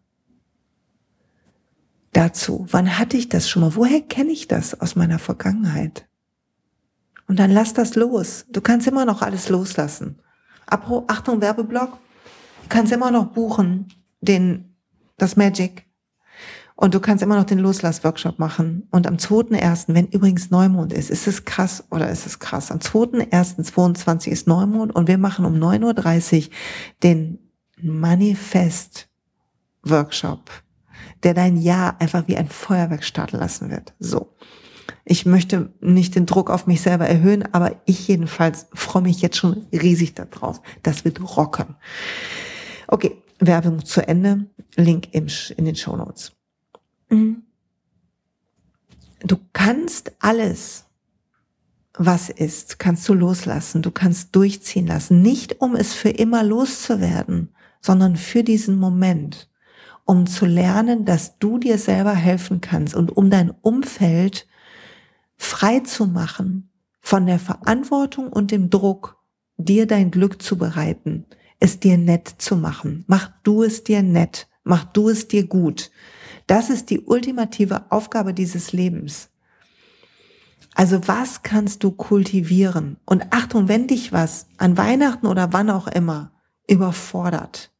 dazu? 2.12 2.66
Wann 2.70 2.98
hatte 2.98 3.16
ich 3.16 3.28
das 3.28 3.48
schon 3.48 3.62
mal? 3.62 3.74
Woher 3.74 4.02
kenne 4.02 4.32
ich 4.32 4.48
das 4.48 4.80
aus 4.80 4.96
meiner 4.96 5.18
Vergangenheit? 5.18 6.06
Und 7.26 7.38
dann 7.38 7.50
lass 7.50 7.72
das 7.72 7.94
los. 7.94 8.44
Du 8.50 8.60
kannst 8.60 8.86
immer 8.86 9.06
noch 9.06 9.22
alles 9.22 9.48
loslassen. 9.48 10.18
Achtung, 10.66 11.40
Werbeblock. 11.40 11.92
Du 12.62 12.68
kannst 12.68 12.92
immer 12.92 13.10
noch 13.10 13.26
buchen, 13.26 13.88
den, 14.20 14.76
das 15.16 15.36
Magic. 15.36 15.86
Und 16.76 16.94
du 16.94 17.00
kannst 17.00 17.22
immer 17.22 17.36
noch 17.36 17.44
den 17.44 17.60
Loslass-Workshop 17.60 18.38
machen. 18.38 18.88
Und 18.90 19.06
am 19.06 19.16
2.1., 19.16 19.94
wenn 19.94 20.08
übrigens 20.08 20.50
Neumond 20.50 20.92
ist, 20.92 21.08
ist 21.08 21.26
es 21.26 21.44
krass 21.44 21.84
oder 21.90 22.10
ist 22.10 22.26
es 22.26 22.40
krass? 22.40 22.70
Am 22.70 22.78
2.1.22 22.78 24.28
ist 24.28 24.46
Neumond 24.48 24.94
und 24.94 25.06
wir 25.06 25.18
machen 25.18 25.44
um 25.44 25.54
9.30 25.54 26.48
Uhr 26.48 26.52
den 27.02 27.43
Manifest-Workshop, 27.80 30.50
der 31.22 31.34
dein 31.34 31.56
Jahr 31.56 32.00
einfach 32.00 32.26
wie 32.28 32.36
ein 32.36 32.48
Feuerwerk 32.48 33.04
starten 33.04 33.38
lassen 33.38 33.70
wird. 33.70 33.94
So. 33.98 34.34
Ich 35.06 35.26
möchte 35.26 35.72
nicht 35.80 36.14
den 36.14 36.26
Druck 36.26 36.50
auf 36.50 36.66
mich 36.66 36.80
selber 36.80 37.06
erhöhen, 37.06 37.46
aber 37.52 37.76
ich 37.84 38.08
jedenfalls 38.08 38.66
freue 38.72 39.02
mich 39.02 39.20
jetzt 39.20 39.36
schon 39.36 39.66
riesig 39.72 40.14
darauf. 40.14 40.62
Das 40.82 41.04
wird 41.04 41.20
rocken. 41.36 41.76
Okay, 42.86 43.22
Werbung 43.38 43.84
zu 43.84 44.06
Ende. 44.06 44.46
Link 44.76 45.08
im, 45.12 45.26
in 45.56 45.64
den 45.64 45.76
Show 45.76 45.96
Notes. 45.96 46.32
Mhm. 47.10 47.42
Du 49.20 49.36
kannst 49.52 50.12
alles, 50.20 50.84
was 51.94 52.28
ist, 52.28 52.78
kannst 52.78 53.08
du 53.08 53.14
loslassen. 53.14 53.82
Du 53.82 53.90
kannst 53.90 54.34
durchziehen 54.36 54.86
lassen. 54.86 55.22
Nicht 55.22 55.60
um 55.60 55.76
es 55.76 55.94
für 55.94 56.10
immer 56.10 56.42
loszuwerden, 56.42 57.54
sondern 57.84 58.16
für 58.16 58.42
diesen 58.42 58.78
Moment. 58.78 59.50
Um 60.06 60.26
zu 60.26 60.46
lernen, 60.46 61.04
dass 61.04 61.38
du 61.38 61.58
dir 61.58 61.76
selber 61.76 62.14
helfen 62.14 62.62
kannst 62.62 62.94
und 62.94 63.14
um 63.14 63.28
dein 63.28 63.50
Umfeld 63.50 64.46
frei 65.36 65.80
zu 65.80 66.06
machen 66.06 66.70
von 67.00 67.26
der 67.26 67.38
Verantwortung 67.38 68.32
und 68.32 68.50
dem 68.50 68.70
Druck, 68.70 69.18
dir 69.58 69.86
dein 69.86 70.10
Glück 70.10 70.40
zu 70.40 70.56
bereiten, 70.56 71.26
es 71.60 71.78
dir 71.78 71.98
nett 71.98 72.34
zu 72.38 72.56
machen. 72.56 73.04
Mach 73.06 73.30
du 73.42 73.62
es 73.62 73.84
dir 73.84 74.02
nett, 74.02 74.48
mach 74.62 74.84
du 74.84 75.10
es 75.10 75.28
dir 75.28 75.46
gut. 75.46 75.90
Das 76.46 76.70
ist 76.70 76.88
die 76.88 77.00
ultimative 77.00 77.90
Aufgabe 77.90 78.32
dieses 78.32 78.72
Lebens. 78.72 79.28
Also 80.74 81.06
was 81.06 81.42
kannst 81.42 81.84
du 81.84 81.90
kultivieren? 81.90 82.96
Und 83.04 83.26
Achtung, 83.30 83.68
wenn 83.68 83.88
dich 83.88 84.10
was 84.10 84.46
an 84.56 84.78
Weihnachten 84.78 85.26
oder 85.26 85.52
wann 85.52 85.68
auch 85.68 85.86
immer 85.86 86.32
überfordert, 86.66 87.73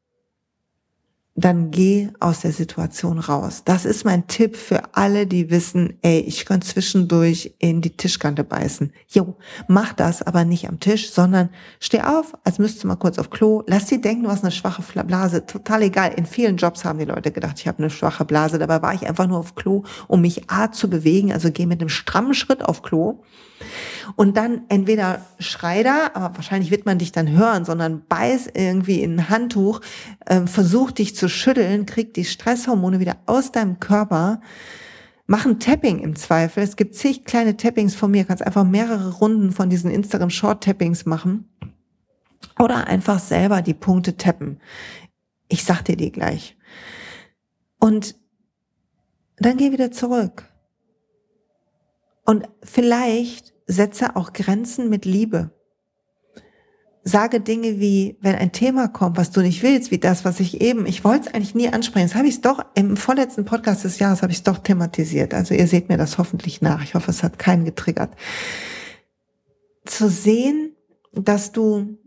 dann 1.37 1.73
geh 1.73 2.11
aus 2.21 2.41
der 2.41 2.53
Situation 2.53 3.19
raus. 3.19 3.63
Das 3.65 3.85
ist 3.85 4.05
mein 4.05 4.29
Tipp 4.29 4.57
für 4.57 4.95
alle, 4.95 5.27
die 5.27 5.51
wissen, 5.51 5.99
ey, 6.03 6.21
ich 6.21 6.47
kann 6.47 6.63
zwischendurch 6.63 7.55
in 7.59 7.81
die 7.81 7.97
Tischkante 7.97 8.45
beißen. 8.45 8.93
Jo, 9.09 9.37
mach 9.67 9.93
das 9.95 10.23
aber 10.23 10.45
nicht 10.45 10.69
am 10.69 10.79
Tisch, 10.79 11.11
sondern 11.11 11.49
steh 11.81 12.03
auf, 12.03 12.35
als 12.45 12.59
müsstest 12.59 12.85
du 12.85 12.89
mal 12.89 12.97
kurz 12.97 13.19
auf 13.19 13.31
Klo. 13.31 13.65
Lass 13.67 13.89
sie 13.89 14.01
denken, 14.01 14.25
du 14.25 14.31
hast 14.31 14.45
eine 14.45 14.53
schwache 14.53 14.83
Blase. 15.05 15.45
Total 15.45 15.83
egal. 15.83 16.13
In 16.15 16.27
vielen 16.27 16.57
Jobs 16.57 16.85
haben 16.85 17.01
die 17.01 17.05
Leute 17.05 17.33
gedacht, 17.33 17.59
ich 17.59 17.67
habe 17.67 17.79
eine 17.79 17.91
schwache 17.91 18.25
Blase. 18.25 18.59
Dabei 18.59 18.81
war 18.81 18.95
ich 18.95 19.07
einfach 19.07 19.27
nur 19.27 19.39
auf 19.39 19.57
Klo, 19.57 19.83
um 20.07 20.21
mich 20.21 20.51
A 20.51 20.71
zu 20.71 20.89
bewegen. 20.89 21.33
Also 21.33 21.51
geh 21.51 21.67
mit 21.67 21.81
einem 21.81 21.89
strammen 21.89 22.35
Schritt 22.35 22.65
auf 22.65 22.83
Klo 22.83 23.23
und 24.17 24.37
dann 24.37 24.63
entweder 24.69 25.25
schrei 25.39 25.83
da, 25.83 26.11
aber 26.15 26.37
wahrscheinlich 26.37 26.71
wird 26.71 26.87
man 26.87 26.99
dich 26.99 27.13
dann 27.13 27.31
hören, 27.31 27.65
sondern 27.65 28.05
beiß 28.07 28.49
irgendwie 28.55 29.03
in 29.03 29.17
ein 29.19 29.29
Handtuch, 29.31 29.81
äh, 30.27 30.47
versuch 30.47 30.91
dich 30.91 31.17
zu 31.17 31.29
schütteln, 31.29 31.87
krieg 31.87 32.15
die 32.15 32.25
Stresshormone 32.25 33.01
wieder 33.01 33.17
aus 33.27 33.53
deinem 33.53 33.81
Körper, 33.81 34.41
mach 35.27 35.47
ein 35.47 35.59
Tapping 35.59 36.01
im 36.01 36.17
Zweifel. 36.17 36.63
Es 36.63 36.77
gibt 36.77 36.95
zig 36.95 37.25
kleine 37.25 37.57
Tappings 37.57 37.95
von 37.95 38.11
mir, 38.11 38.25
kannst 38.25 38.45
einfach 38.45 38.65
mehrere 38.65 39.15
Runden 39.15 39.53
von 39.53 39.71
diesen 39.71 39.91
Instagram 39.91 40.31
Short 40.31 40.63
Tappings 40.65 41.07
machen. 41.07 41.49
Oder 42.59 42.87
einfach 42.87 43.19
selber 43.19 43.63
die 43.63 43.75
Punkte 43.75 44.17
tappen. 44.17 44.61
Ich 45.49 45.65
sag 45.65 45.83
dir 45.83 45.97
die 45.97 46.13
gleich. 46.13 46.57
Und 47.81 48.15
dann 49.37 49.57
geh 49.57 49.73
wieder 49.73 49.91
zurück. 49.91 50.49
Und 52.25 52.49
vielleicht 52.63 53.55
setze 53.67 54.17
auch 54.17 54.33
Grenzen 54.33 54.89
mit 54.89 55.05
Liebe. 55.05 55.51
Sage 57.07 57.41
Dinge 57.41 57.81
wie, 57.81 58.17
wenn 58.23 58.35
ein 58.35 58.53
Thema 58.53 58.89
kommt, 58.89 59.19
was 59.19 59.31
du 59.31 59.43
nicht 59.43 59.63
willst, 59.63 59.91
wie 59.91 59.99
das, 59.99 60.25
was 60.25 60.41
ich 60.41 60.63
eben, 60.63 60.87
ich 60.87 61.05
wollte 61.05 61.29
es 61.29 61.35
eigentlich 61.35 61.55
nie 61.55 61.69
ansprechen. 61.69 62.09
Das 62.09 62.17
habe 62.17 62.29
ich 62.29 62.41
doch 62.41 62.65
im 62.75 62.97
vorletzten 62.97 63.45
Podcast 63.45 63.85
des 63.85 63.99
Jahres 63.99 64.23
habe 64.23 64.33
ich 64.33 64.39
es 64.39 64.45
doch 64.45 64.59
thematisiert. 64.59 65.35
Also 65.35 65.53
ihr 65.53 65.67
seht 65.67 65.91
mir 65.91 65.99
das 65.99 66.17
hoffentlich 66.17 66.63
nach. 66.63 66.83
Ich 66.83 66.95
hoffe, 66.95 67.11
es 67.11 67.23
hat 67.23 67.39
keinen 67.39 67.67
getriggert. 67.67 68.15
Zu 69.85 70.09
sehen, 70.09 70.75
dass 71.13 71.53
du 71.53 71.99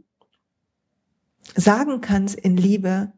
sagen 1.55 2.01
kannst 2.01 2.35
in 2.35 2.57
Liebe, 2.57 3.13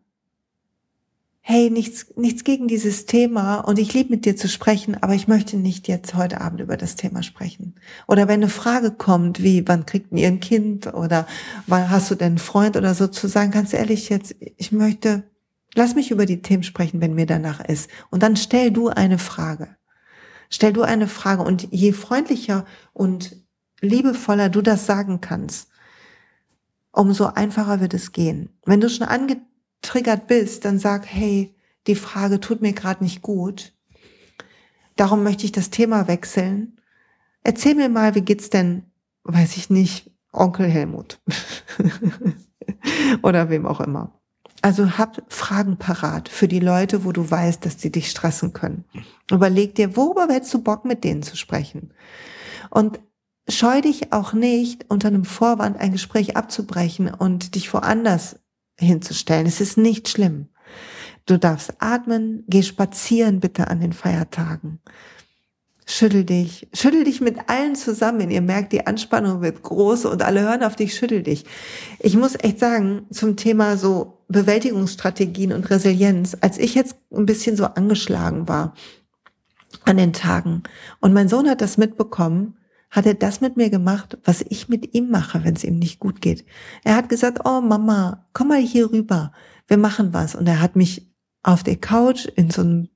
hey, 1.52 1.72
nichts, 1.72 2.06
nichts 2.16 2.44
gegen 2.44 2.68
dieses 2.68 3.08
Thema 3.08 3.62
und 3.62 3.80
ich 3.80 3.92
liebe 3.96 4.12
mit 4.12 4.26
dir 4.26 4.36
zu 4.36 4.48
sprechen, 4.48 5.02
aber 5.02 5.16
ich 5.16 5.28
möchte 5.28 5.58
nicht 5.58 5.88
jetzt 5.88 6.14
heute 6.14 6.42
Abend 6.42 6.62
über 6.62 6.78
das 6.78 6.96
Thema 6.96 7.24
sprechen. 7.24 7.74
Oder 8.08 8.28
wenn 8.28 8.42
eine 8.42 8.50
Frage 8.50 8.92
kommt, 8.92 9.42
wie, 9.42 9.68
wann 9.68 9.88
kriegt 9.88 10.12
ihr 10.12 10.28
ein 10.28 10.42
Kind 10.42 10.94
oder 10.94 11.26
wann 11.66 11.90
hast 11.90 12.12
du 12.12 12.14
denn 12.14 12.34
einen 12.34 12.38
Freund 12.38 12.78
oder 12.78 12.94
so, 12.94 13.08
zu 13.08 13.28
sagen, 13.28 13.50
ganz 13.50 13.74
ehrlich 13.74 14.10
jetzt, 14.10 14.36
ich 14.58 14.72
möchte, 14.72 15.24
lass 15.74 15.96
mich 15.96 16.12
über 16.12 16.28
die 16.28 16.44
Themen 16.44 16.62
sprechen, 16.62 17.02
wenn 17.02 17.16
mir 17.16 17.26
danach 17.26 17.66
ist. 17.66 17.90
Und 18.12 18.22
dann 18.22 18.36
stell 18.36 18.70
du 18.70 18.90
eine 18.90 19.18
Frage. 19.18 19.76
Stell 20.52 20.72
du 20.72 20.84
eine 20.84 21.08
Frage 21.08 21.42
und 21.42 21.68
je 21.72 21.94
freundlicher 21.94 22.64
und 22.94 23.36
liebevoller 23.82 24.50
du 24.50 24.62
das 24.62 24.86
sagen 24.86 25.20
kannst, 25.20 25.70
umso 26.92 27.26
einfacher 27.26 27.82
wird 27.82 27.96
es 27.96 28.12
gehen. 28.12 28.50
Wenn 28.66 28.82
du 28.82 28.88
schon 28.88 29.08
ange 29.08 29.42
triggert 29.82 30.28
bist, 30.28 30.66
dann 30.66 30.80
sag, 30.80 31.06
hey, 31.06 31.56
die 31.88 31.96
Frage 31.96 32.40
tut 32.40 32.62
mir 32.62 32.74
gerade 32.74 33.04
nicht 33.04 33.22
gut. 33.22 33.74
Darum 34.96 35.24
möchte 35.24 35.46
ich 35.46 35.52
das 35.52 35.70
Thema 35.70 36.08
wechseln. 36.08 36.80
Erzähl 37.44 37.76
mir 37.76 37.90
mal, 37.90 38.16
wie 38.16 38.22
geht's 38.22 38.50
denn, 38.50 38.84
weiß 39.24 39.58
ich 39.58 39.70
nicht, 39.70 40.12
Onkel 40.32 40.68
Helmut 40.68 41.20
oder 43.24 43.50
wem 43.50 43.66
auch 43.66 43.80
immer. 43.80 44.20
Also 44.62 44.98
hab 44.98 45.24
Fragen 45.32 45.78
parat 45.78 46.28
für 46.28 46.48
die 46.48 46.60
Leute, 46.60 47.06
wo 47.06 47.12
du 47.12 47.30
weißt, 47.30 47.66
dass 47.66 47.80
sie 47.80 47.92
dich 47.92 48.12
stressen 48.12 48.52
können. 48.52 48.84
Überleg 49.32 49.76
dir, 49.76 49.96
worüber 49.96 50.28
hättest 50.30 50.54
du 50.54 50.62
Bock, 50.62 50.84
mit 50.84 51.04
denen 51.04 51.24
zu 51.24 51.38
sprechen? 51.38 51.94
Und 52.70 53.00
scheu 53.48 53.82
dich 53.82 54.12
auch 54.12 54.34
nicht, 54.34 54.86
unter 54.90 55.08
einem 55.08 55.24
Vorwand 55.24 55.78
ein 55.78 55.94
Gespräch 55.94 56.36
abzubrechen 56.36 57.12
und 57.14 57.56
dich 57.56 57.74
woanders 57.74 58.40
hinzustellen. 58.86 59.46
Es 59.46 59.62
ist 59.62 59.78
nicht 59.78 60.10
schlimm. 60.10 60.48
Du 61.26 61.38
darfst 61.38 61.74
atmen, 61.80 62.44
geh 62.48 62.64
spazieren 62.64 63.40
bitte 63.40 63.68
an 63.68 63.82
den 63.82 63.94
Feiertagen. 63.94 64.80
Schüttel 65.86 66.24
dich, 66.24 66.68
schüttel 66.72 67.04
dich 67.04 67.20
mit 67.20 67.50
allen 67.50 67.76
zusammen. 67.76 68.30
Ihr 68.30 68.42
merkt, 68.42 68.74
die 68.74 68.86
Anspannung 68.86 69.42
wird 69.42 69.64
groß 69.64 70.06
und 70.06 70.22
alle 70.22 70.42
hören 70.42 70.64
auf 70.64 70.76
dich, 70.76 70.96
schüttel 70.96 71.24
dich. 71.24 71.46
Ich 72.00 72.16
muss 72.16 72.36
echt 72.36 72.60
sagen, 72.60 73.08
zum 73.10 73.38
Thema 73.38 73.76
so 73.76 74.20
Bewältigungsstrategien 74.28 75.52
und 75.52 75.70
Resilienz, 75.72 76.38
als 76.42 76.60
ich 76.60 76.76
jetzt 76.76 76.96
ein 77.12 77.26
bisschen 77.26 77.56
so 77.56 77.66
angeschlagen 77.66 78.48
war 78.48 78.76
an 79.84 79.98
den 79.98 80.14
Tagen 80.14 80.62
und 81.00 81.14
mein 81.14 81.28
Sohn 81.28 81.50
hat 81.50 81.62
das 81.62 81.78
mitbekommen, 81.80 82.59
hat 82.90 83.06
er 83.06 83.14
das 83.14 83.42
mit 83.42 83.56
mir 83.56 83.70
gemacht, 83.70 84.18
was 84.24 84.44
ich 84.50 84.68
mit 84.68 84.94
ihm 84.96 85.10
mache, 85.10 85.44
wenn 85.44 85.56
es 85.56 85.64
ihm 85.64 85.78
nicht 85.78 86.00
gut 86.00 86.22
geht. 86.22 86.46
Er 86.84 86.96
hat 86.96 87.10
gesagt, 87.10 87.42
oh 87.46 87.62
Mama, 87.62 88.28
komm 88.34 88.50
mal 88.50 88.62
hier 88.62 88.92
rüber, 88.92 89.32
wir 89.68 89.78
machen 89.78 90.14
was. 90.14 90.36
Und 90.36 90.48
er 90.48 90.62
hat 90.62 90.76
mich 90.76 91.12
auf 91.44 91.64
der 91.64 91.78
Couch 91.78 92.26
in 92.26 92.50
so 92.50 92.62
einem 92.62 92.90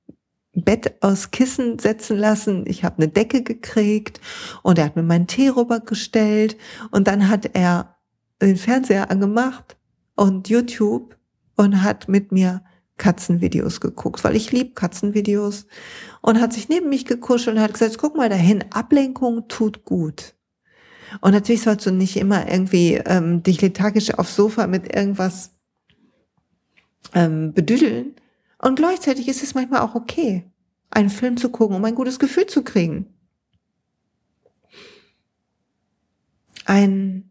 Bett 0.52 1.02
aus 1.02 1.30
Kissen 1.30 1.78
setzen 1.78 2.16
lassen. 2.16 2.64
Ich 2.66 2.84
habe 2.84 2.98
eine 2.98 3.08
Decke 3.08 3.42
gekriegt 3.42 4.20
und 4.62 4.78
er 4.78 4.86
hat 4.86 4.96
mir 4.96 5.02
meinen 5.02 5.26
Tee 5.26 5.48
rübergestellt 5.48 6.56
und 6.90 7.08
dann 7.08 7.28
hat 7.28 7.50
er 7.54 7.96
den 8.40 8.56
Fernseher 8.56 9.10
angemacht 9.10 9.76
und 10.14 10.48
YouTube 10.48 11.16
und 11.56 11.82
hat 11.82 12.08
mit 12.08 12.32
mir 12.32 12.62
Katzenvideos 12.96 13.80
geguckt, 13.80 14.22
weil 14.22 14.36
ich 14.36 14.52
lieb 14.52 14.76
Katzenvideos 14.76 15.66
und 16.20 16.40
hat 16.40 16.52
sich 16.52 16.68
neben 16.68 16.88
mich 16.88 17.04
gekuschelt 17.04 17.56
und 17.56 17.62
hat 17.62 17.72
gesagt, 17.72 17.98
guck 17.98 18.16
mal 18.16 18.28
dahin, 18.28 18.64
Ablenkung 18.70 19.48
tut 19.48 19.84
gut. 19.84 20.34
Und 21.20 21.32
natürlich 21.32 21.62
sollst 21.62 21.86
du 21.86 21.90
nicht 21.90 22.16
immer 22.16 22.50
irgendwie 22.50 22.94
ähm, 22.94 23.42
dich 23.42 23.60
lethargisch 23.60 24.14
aufs 24.14 24.36
Sofa 24.36 24.66
mit 24.66 24.94
irgendwas 24.94 25.52
ähm, 27.14 27.52
bedüdeln. 27.52 28.14
Und 28.58 28.76
gleichzeitig 28.76 29.28
ist 29.28 29.42
es 29.42 29.54
manchmal 29.54 29.80
auch 29.80 29.94
okay, 29.94 30.44
einen 30.90 31.10
Film 31.10 31.36
zu 31.36 31.50
gucken, 31.50 31.76
um 31.76 31.84
ein 31.84 31.94
gutes 31.94 32.18
Gefühl 32.18 32.46
zu 32.46 32.62
kriegen. 32.62 33.06
Ein 36.64 37.30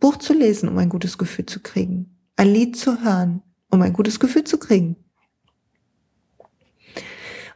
Buch 0.00 0.16
zu 0.16 0.34
lesen, 0.34 0.68
um 0.68 0.76
ein 0.78 0.88
gutes 0.88 1.16
Gefühl 1.16 1.46
zu 1.46 1.60
kriegen. 1.60 2.18
Ein 2.36 2.48
Lied 2.48 2.76
zu 2.76 3.02
hören, 3.02 3.42
um 3.76 3.82
ein 3.82 3.92
gutes 3.92 4.18
Gefühl 4.18 4.44
zu 4.44 4.58
kriegen. 4.58 4.96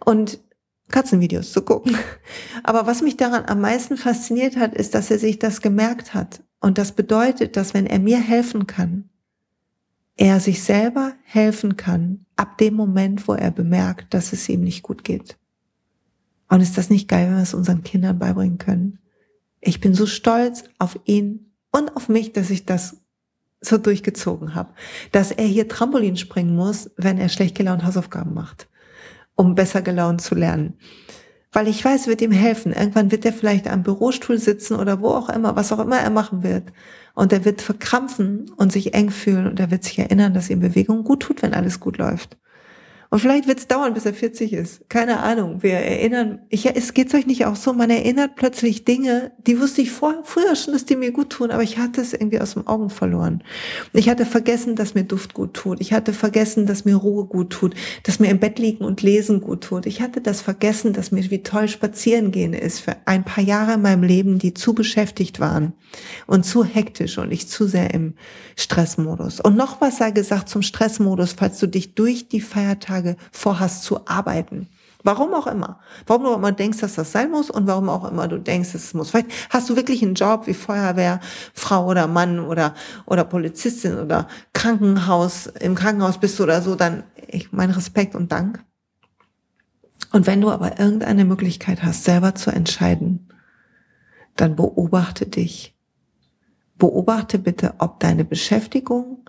Und 0.04 0.40
Katzenvideos 0.90 1.52
zu 1.52 1.62
gucken. 1.62 1.96
Aber 2.62 2.86
was 2.86 3.02
mich 3.02 3.16
daran 3.16 3.44
am 3.46 3.60
meisten 3.60 3.96
fasziniert 3.96 4.56
hat, 4.56 4.74
ist, 4.74 4.94
dass 4.94 5.10
er 5.10 5.18
sich 5.18 5.38
das 5.38 5.60
gemerkt 5.60 6.14
hat. 6.14 6.42
Und 6.60 6.78
das 6.78 6.92
bedeutet, 6.92 7.56
dass 7.56 7.74
wenn 7.74 7.86
er 7.86 7.98
mir 7.98 8.20
helfen 8.20 8.66
kann, 8.66 9.08
er 10.16 10.40
sich 10.40 10.62
selber 10.62 11.14
helfen 11.22 11.76
kann, 11.76 12.26
ab 12.36 12.58
dem 12.58 12.74
Moment, 12.74 13.26
wo 13.26 13.32
er 13.32 13.50
bemerkt, 13.50 14.12
dass 14.12 14.32
es 14.32 14.48
ihm 14.48 14.60
nicht 14.60 14.82
gut 14.82 15.04
geht. 15.04 15.38
Und 16.48 16.60
ist 16.60 16.76
das 16.76 16.90
nicht 16.90 17.08
geil, 17.08 17.28
wenn 17.28 17.36
wir 17.36 17.42
es 17.42 17.54
unseren 17.54 17.82
Kindern 17.82 18.18
beibringen 18.18 18.58
können? 18.58 18.98
Ich 19.60 19.80
bin 19.80 19.94
so 19.94 20.06
stolz 20.06 20.64
auf 20.78 20.98
ihn 21.04 21.52
und 21.70 21.96
auf 21.96 22.08
mich, 22.08 22.32
dass 22.32 22.50
ich 22.50 22.66
das 22.66 22.99
so 23.60 23.78
durchgezogen 23.78 24.54
habe. 24.54 24.70
Dass 25.12 25.30
er 25.30 25.46
hier 25.46 25.68
Trampolin 25.68 26.16
springen 26.16 26.56
muss, 26.56 26.90
wenn 26.96 27.18
er 27.18 27.28
schlecht 27.28 27.54
gelaunt 27.54 27.84
Hausaufgaben 27.84 28.34
macht 28.34 28.70
um 29.40 29.54
besser 29.54 29.80
gelaunt 29.80 30.20
zu 30.20 30.34
lernen. 30.34 30.74
Weil 31.50 31.66
ich 31.66 31.82
weiß, 31.82 32.06
wird 32.06 32.20
ihm 32.20 32.30
helfen. 32.30 32.74
Irgendwann 32.74 33.10
wird 33.10 33.24
er 33.24 33.32
vielleicht 33.32 33.68
am 33.68 33.82
Bürostuhl 33.82 34.36
sitzen 34.38 34.76
oder 34.76 35.00
wo 35.00 35.08
auch 35.08 35.30
immer, 35.30 35.56
was 35.56 35.72
auch 35.72 35.78
immer 35.78 35.98
er 35.98 36.10
machen 36.10 36.42
wird. 36.42 36.64
Und 37.14 37.32
er 37.32 37.46
wird 37.46 37.62
verkrampfen 37.62 38.50
und 38.56 38.70
sich 38.70 38.92
eng 38.92 39.10
fühlen 39.10 39.46
und 39.46 39.58
er 39.58 39.70
wird 39.70 39.82
sich 39.82 39.98
erinnern, 39.98 40.34
dass 40.34 40.50
ihm 40.50 40.60
Bewegung 40.60 41.04
gut 41.04 41.22
tut, 41.22 41.42
wenn 41.42 41.54
alles 41.54 41.80
gut 41.80 41.96
läuft. 41.96 42.36
Und 43.10 43.18
vielleicht 43.18 43.48
wird 43.48 43.58
es 43.58 43.66
dauern, 43.66 43.92
bis 43.92 44.06
er 44.06 44.14
40 44.14 44.52
ist. 44.52 44.88
Keine 44.88 45.18
Ahnung. 45.18 45.64
Wir 45.64 45.72
erinnern, 45.72 46.38
ich, 46.48 46.64
es 46.66 46.94
geht 46.94 47.12
euch 47.12 47.26
nicht 47.26 47.44
auch 47.44 47.56
so, 47.56 47.72
man 47.72 47.90
erinnert 47.90 48.36
plötzlich 48.36 48.84
Dinge, 48.84 49.32
die 49.44 49.60
wusste 49.60 49.82
ich 49.82 49.90
vor, 49.90 50.20
früher 50.22 50.54
schon, 50.54 50.74
dass 50.74 50.84
die 50.84 50.94
mir 50.94 51.10
gut 51.10 51.30
tun, 51.30 51.50
aber 51.50 51.64
ich 51.64 51.78
hatte 51.78 52.00
es 52.00 52.12
irgendwie 52.12 52.40
aus 52.40 52.54
dem 52.54 52.68
Augen 52.68 52.88
verloren. 52.88 53.42
Ich 53.92 54.08
hatte 54.08 54.24
vergessen, 54.26 54.76
dass 54.76 54.94
mir 54.94 55.02
Duft 55.02 55.34
gut 55.34 55.54
tut. 55.54 55.80
Ich 55.80 55.92
hatte 55.92 56.12
vergessen, 56.12 56.66
dass 56.66 56.84
mir 56.84 56.94
Ruhe 56.94 57.24
gut 57.24 57.50
tut, 57.50 57.74
dass 58.04 58.20
mir 58.20 58.30
im 58.30 58.38
Bett 58.38 58.60
liegen 58.60 58.84
und 58.84 59.02
lesen 59.02 59.40
gut 59.40 59.62
tut. 59.62 59.86
Ich 59.86 60.00
hatte 60.00 60.20
das 60.20 60.40
vergessen, 60.40 60.92
dass 60.92 61.10
mir 61.10 61.28
wie 61.32 61.42
toll 61.42 61.66
spazieren 61.66 62.30
gehen 62.30 62.52
ist 62.52 62.78
für 62.78 62.96
ein 63.06 63.24
paar 63.24 63.42
Jahre 63.42 63.74
in 63.74 63.82
meinem 63.82 64.04
Leben, 64.04 64.38
die 64.38 64.54
zu 64.54 64.72
beschäftigt 64.72 65.40
waren 65.40 65.72
und 66.28 66.46
zu 66.46 66.64
hektisch 66.64 67.18
und 67.18 67.32
ich 67.32 67.48
zu 67.48 67.66
sehr 67.66 67.92
im 67.92 68.14
Stressmodus. 68.54 69.40
Und 69.40 69.56
noch 69.56 69.80
was 69.80 69.96
sei 69.96 70.12
gesagt 70.12 70.48
zum 70.48 70.62
Stressmodus, 70.62 71.32
falls 71.32 71.58
du 71.58 71.66
dich 71.66 71.96
durch 71.96 72.28
die 72.28 72.40
Feiertage 72.40 72.99
Tage 73.00 73.16
vorhast 73.32 73.84
zu 73.84 74.06
arbeiten. 74.06 74.68
Warum 75.02 75.32
auch 75.32 75.46
immer. 75.46 75.80
Warum 76.06 76.24
du 76.24 76.30
auch 76.30 76.36
immer 76.36 76.52
denkst, 76.52 76.78
dass 76.78 76.94
das 76.94 77.12
sein 77.12 77.30
muss 77.30 77.50
und 77.50 77.66
warum 77.66 77.88
auch 77.88 78.10
immer 78.10 78.28
du 78.28 78.38
denkst, 78.38 78.72
dass 78.72 78.84
es 78.84 78.94
muss. 78.94 79.10
Vielleicht 79.10 79.30
hast 79.48 79.70
du 79.70 79.76
wirklich 79.76 80.02
einen 80.02 80.14
Job 80.14 80.46
wie 80.46 80.54
Feuerwehr, 80.54 81.20
Frau 81.54 81.86
oder 81.86 82.06
Mann 82.06 82.38
oder, 82.38 82.74
oder 83.06 83.24
Polizistin 83.24 83.98
oder 83.98 84.28
Krankenhaus, 84.52 85.46
im 85.46 85.74
Krankenhaus 85.74 86.18
bist 86.18 86.38
du 86.38 86.42
oder 86.42 86.60
so, 86.60 86.74
dann 86.74 87.04
ich, 87.28 87.52
mein 87.52 87.70
Respekt 87.70 88.14
und 88.14 88.30
Dank. 88.30 88.62
Und 90.12 90.26
wenn 90.26 90.40
du 90.40 90.50
aber 90.50 90.78
irgendeine 90.78 91.24
Möglichkeit 91.24 91.82
hast, 91.82 92.04
selber 92.04 92.34
zu 92.34 92.50
entscheiden, 92.50 93.28
dann 94.36 94.56
beobachte 94.56 95.26
dich. 95.26 95.74
Beobachte 96.76 97.38
bitte, 97.38 97.74
ob 97.78 98.00
deine 98.00 98.24
Beschäftigung 98.24 99.24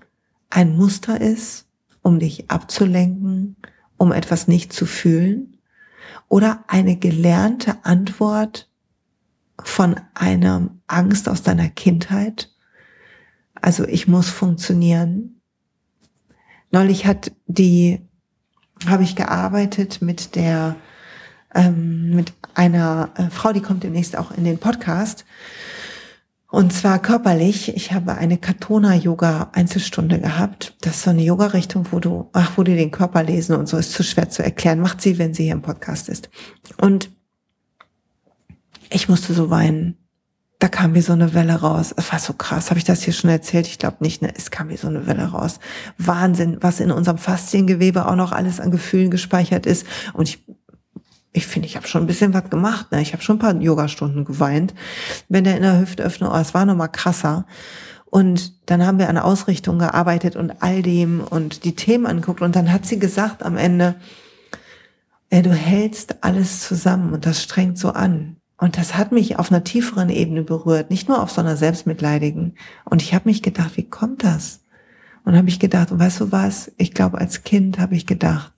ein 0.49 0.75
Muster 0.75 1.21
ist, 1.21 1.67
um 2.01 2.19
dich 2.19 2.49
abzulenken, 2.49 3.55
um 3.97 4.11
etwas 4.11 4.47
nicht 4.47 4.73
zu 4.73 4.85
fühlen 4.85 5.57
oder 6.27 6.63
eine 6.67 6.95
gelernte 6.95 7.83
Antwort 7.83 8.69
von 9.63 9.99
einer 10.13 10.69
Angst 10.87 11.29
aus 11.29 11.43
deiner 11.43 11.69
Kindheit. 11.69 12.49
Also 13.53 13.85
ich 13.85 14.07
muss 14.07 14.29
funktionieren. 14.29 15.41
Neulich 16.71 17.05
hat 17.05 17.31
die, 17.47 18.01
habe 18.87 19.03
ich 19.03 19.15
gearbeitet 19.15 20.01
mit 20.01 20.35
der, 20.35 20.77
ähm, 21.53 22.15
mit 22.15 22.33
einer 22.55 23.11
äh, 23.15 23.29
Frau, 23.29 23.53
die 23.53 23.61
kommt 23.61 23.83
demnächst 23.83 24.15
auch 24.17 24.31
in 24.31 24.45
den 24.45 24.57
Podcast. 24.57 25.25
Und 26.51 26.73
zwar 26.73 26.99
körperlich. 26.99 27.73
Ich 27.77 27.93
habe 27.93 28.15
eine 28.15 28.37
Katona-Yoga-Einzelstunde 28.37 30.19
gehabt. 30.19 30.75
Das 30.81 30.97
ist 30.97 31.03
so 31.03 31.11
eine 31.11 31.23
Yoga-Richtung, 31.23 31.87
wo 31.91 32.01
du, 32.01 32.29
ach, 32.33 32.51
wo 32.57 32.63
die 32.63 32.75
den 32.75 32.91
Körper 32.91 33.23
lesen 33.23 33.55
und 33.55 33.69
so 33.69 33.77
ist 33.77 33.93
zu 33.93 34.03
schwer 34.03 34.29
zu 34.29 34.43
erklären. 34.43 34.81
Macht 34.81 35.01
sie, 35.01 35.17
wenn 35.17 35.33
sie 35.33 35.43
hier 35.43 35.53
im 35.53 35.61
Podcast 35.61 36.09
ist. 36.09 36.29
Und 36.75 37.09
ich 38.89 39.07
musste 39.07 39.33
so 39.33 39.49
weinen. 39.49 39.97
Da 40.59 40.67
kam 40.67 40.93
wie 40.93 41.01
so 41.01 41.13
eine 41.13 41.33
Welle 41.33 41.55
raus. 41.55 41.93
Es 41.95 42.11
war 42.11 42.19
so 42.19 42.33
krass. 42.33 42.69
Habe 42.69 42.77
ich 42.77 42.83
das 42.83 43.01
hier 43.01 43.13
schon 43.13 43.29
erzählt? 43.29 43.65
Ich 43.65 43.79
glaube 43.79 43.97
nicht. 44.01 44.21
Ne? 44.21 44.33
Es 44.35 44.51
kam 44.51 44.67
wie 44.67 44.77
so 44.77 44.89
eine 44.89 45.07
Welle 45.07 45.23
raus. 45.31 45.59
Wahnsinn, 45.97 46.57
was 46.59 46.81
in 46.81 46.91
unserem 46.91 47.17
Fasziengewebe 47.17 48.05
auch 48.05 48.17
noch 48.17 48.33
alles 48.33 48.59
an 48.59 48.71
Gefühlen 48.71 49.09
gespeichert 49.09 49.65
ist. 49.65 49.87
Und 50.11 50.27
ich 50.27 50.43
ich 51.33 51.47
finde, 51.47 51.67
ich 51.67 51.75
habe 51.75 51.87
schon 51.87 52.03
ein 52.03 52.07
bisschen 52.07 52.33
was 52.33 52.49
gemacht. 52.49 52.91
Ne? 52.91 53.01
Ich 53.01 53.13
habe 53.13 53.23
schon 53.23 53.37
ein 53.37 53.39
paar 53.39 53.55
Yogastunden 53.55 54.25
geweint. 54.25 54.73
Wenn 55.29 55.45
der 55.45 55.55
in 55.55 55.63
der 55.63 55.79
Hüftöffnung, 55.79 56.29
oh, 56.31 56.37
es 56.37 56.53
war 56.53 56.65
noch 56.65 56.75
mal 56.75 56.89
krasser. 56.89 57.45
Und 58.05 58.69
dann 58.69 58.85
haben 58.85 58.99
wir 58.99 59.07
an 59.07 59.17
Ausrichtung 59.17 59.79
gearbeitet 59.79 60.35
und 60.35 60.61
all 60.61 60.81
dem 60.81 61.21
und 61.21 61.63
die 61.63 61.75
Themen 61.75 62.05
anguckt. 62.05 62.41
Und 62.41 62.55
dann 62.55 62.71
hat 62.71 62.85
sie 62.85 62.99
gesagt 62.99 63.43
am 63.43 63.55
Ende, 63.55 63.95
ey, 65.29 65.41
du 65.41 65.53
hältst 65.53 66.21
alles 66.21 66.67
zusammen 66.67 67.13
und 67.13 67.25
das 67.25 67.41
strengt 67.41 67.77
so 67.77 67.91
an. 67.91 68.35
Und 68.57 68.77
das 68.77 68.97
hat 68.97 69.13
mich 69.13 69.39
auf 69.39 69.49
einer 69.49 69.63
tieferen 69.63 70.09
Ebene 70.09 70.43
berührt, 70.43 70.91
nicht 70.91 71.07
nur 71.07 71.23
auf 71.23 71.31
so 71.31 71.39
einer 71.39 71.55
selbstmitleidigen. 71.55 72.57
Und 72.83 73.01
ich 73.01 73.13
habe 73.13 73.29
mich 73.29 73.41
gedacht, 73.41 73.77
wie 73.77 73.89
kommt 73.89 74.25
das? 74.25 74.59
Und 75.23 75.37
habe 75.37 75.47
ich 75.47 75.59
gedacht, 75.59 75.97
weißt 75.97 76.19
du 76.19 76.31
was? 76.31 76.71
Ich 76.77 76.93
glaube, 76.93 77.17
als 77.17 77.43
Kind 77.43 77.79
habe 77.79 77.95
ich 77.95 78.05
gedacht, 78.05 78.51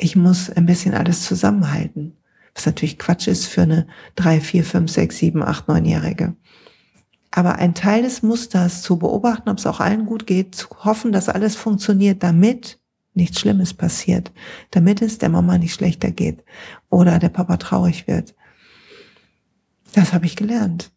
ich 0.00 0.16
muss 0.16 0.50
ein 0.50 0.66
bisschen 0.66 0.94
alles 0.94 1.24
zusammenhalten. 1.24 2.16
Was 2.54 2.66
natürlich 2.66 2.98
Quatsch 2.98 3.28
ist 3.28 3.46
für 3.46 3.62
eine 3.62 3.86
drei, 4.16 4.40
vier, 4.40 4.64
fünf, 4.64 4.90
sechs, 4.90 5.18
sieben, 5.18 5.42
acht, 5.42 5.68
neunjährige. 5.68 6.34
Aber 7.30 7.56
ein 7.56 7.74
Teil 7.74 8.02
des 8.02 8.22
Musters 8.22 8.82
zu 8.82 8.98
beobachten, 8.98 9.48
ob 9.50 9.58
es 9.58 9.66
auch 9.66 9.78
allen 9.78 10.06
gut 10.06 10.26
geht, 10.26 10.54
zu 10.54 10.68
hoffen, 10.84 11.12
dass 11.12 11.28
alles 11.28 11.54
funktioniert, 11.54 12.22
damit 12.22 12.80
nichts 13.14 13.40
Schlimmes 13.40 13.74
passiert, 13.74 14.32
damit 14.72 15.00
es 15.02 15.18
der 15.18 15.28
Mama 15.28 15.58
nicht 15.58 15.74
schlechter 15.74 16.10
geht 16.10 16.42
oder 16.88 17.18
der 17.18 17.28
Papa 17.28 17.56
traurig 17.56 18.08
wird. 18.08 18.34
Das 19.94 20.12
habe 20.12 20.26
ich 20.26 20.36
gelernt. 20.36 20.92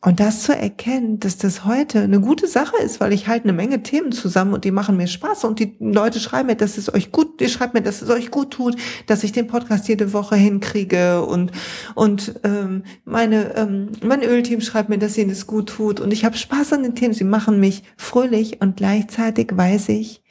Und 0.00 0.20
das 0.20 0.44
zu 0.44 0.54
erkennen, 0.54 1.18
dass 1.18 1.38
das 1.38 1.64
heute 1.64 2.00
eine 2.00 2.20
gute 2.20 2.46
Sache 2.46 2.76
ist, 2.84 3.00
weil 3.00 3.12
ich 3.12 3.26
halt 3.26 3.42
eine 3.42 3.52
Menge 3.52 3.82
Themen 3.82 4.12
zusammen 4.12 4.54
und 4.54 4.64
die 4.64 4.70
machen 4.70 4.96
mir 4.96 5.08
Spaß 5.08 5.42
und 5.42 5.58
die 5.58 5.74
Leute 5.80 6.20
schreiben 6.20 6.46
mir, 6.46 6.54
dass 6.54 6.78
es 6.78 6.92
euch 6.92 7.10
gut, 7.10 7.40
die 7.40 7.48
schreiben 7.48 7.72
mir, 7.74 7.82
dass 7.82 8.00
es 8.00 8.08
euch 8.08 8.30
gut 8.30 8.52
tut, 8.52 8.76
dass 9.06 9.24
ich 9.24 9.32
den 9.32 9.48
Podcast 9.48 9.88
jede 9.88 10.12
Woche 10.12 10.36
hinkriege 10.36 11.24
und 11.24 11.50
und 11.96 12.38
ähm, 12.44 12.84
meine 13.04 13.56
ähm, 13.56 13.90
mein 14.00 14.22
Ölteam 14.22 14.60
schreibt 14.60 14.88
mir, 14.88 14.98
dass 14.98 15.18
ihnen 15.18 15.30
es 15.30 15.48
gut 15.48 15.68
tut 15.68 15.98
und 15.98 16.12
ich 16.12 16.24
habe 16.24 16.36
Spaß 16.36 16.74
an 16.74 16.84
den 16.84 16.94
Themen. 16.94 17.14
Sie 17.14 17.24
machen 17.24 17.58
mich 17.58 17.82
fröhlich 17.96 18.60
und 18.60 18.76
gleichzeitig 18.76 19.50
weiß 19.52 19.88
ich, 19.88 20.22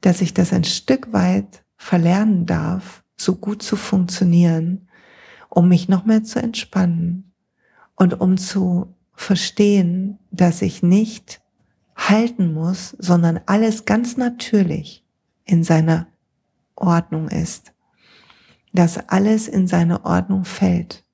dass 0.00 0.20
ich 0.20 0.32
das 0.32 0.52
ein 0.52 0.64
Stück 0.64 1.12
weit 1.12 1.64
verlernen 1.76 2.46
darf, 2.46 3.02
so 3.16 3.34
gut 3.34 3.64
zu 3.64 3.74
funktionieren, 3.74 4.88
um 5.48 5.68
mich 5.68 5.88
noch 5.88 6.04
mehr 6.04 6.22
zu 6.22 6.40
entspannen 6.40 7.32
und 7.96 8.20
um 8.20 8.36
zu 8.36 8.94
verstehen, 9.18 10.18
dass 10.30 10.62
ich 10.62 10.82
nicht 10.82 11.42
halten 11.96 12.54
muss, 12.54 12.90
sondern 12.98 13.40
alles 13.46 13.84
ganz 13.84 14.16
natürlich 14.16 15.04
in 15.44 15.64
seiner 15.64 16.06
Ordnung 16.76 17.28
ist. 17.28 17.72
Dass 18.72 19.08
alles 19.08 19.48
in 19.48 19.66
seine 19.66 20.04
Ordnung 20.04 20.44
fällt. 20.44 21.04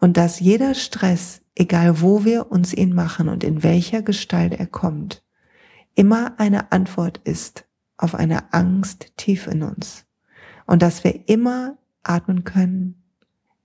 Und 0.00 0.16
dass 0.16 0.40
jeder 0.40 0.74
Stress, 0.74 1.42
egal 1.54 2.00
wo 2.00 2.24
wir 2.24 2.50
uns 2.50 2.72
ihn 2.72 2.94
machen 2.94 3.28
und 3.28 3.44
in 3.44 3.62
welcher 3.62 4.00
Gestalt 4.00 4.54
er 4.54 4.66
kommt, 4.66 5.22
immer 5.94 6.40
eine 6.40 6.72
Antwort 6.72 7.18
ist 7.24 7.66
auf 7.98 8.14
eine 8.14 8.54
Angst 8.54 9.12
tief 9.18 9.46
in 9.48 9.62
uns. 9.62 10.06
Und 10.66 10.80
dass 10.80 11.04
wir 11.04 11.28
immer 11.28 11.76
atmen 12.02 12.44
können, 12.44 13.02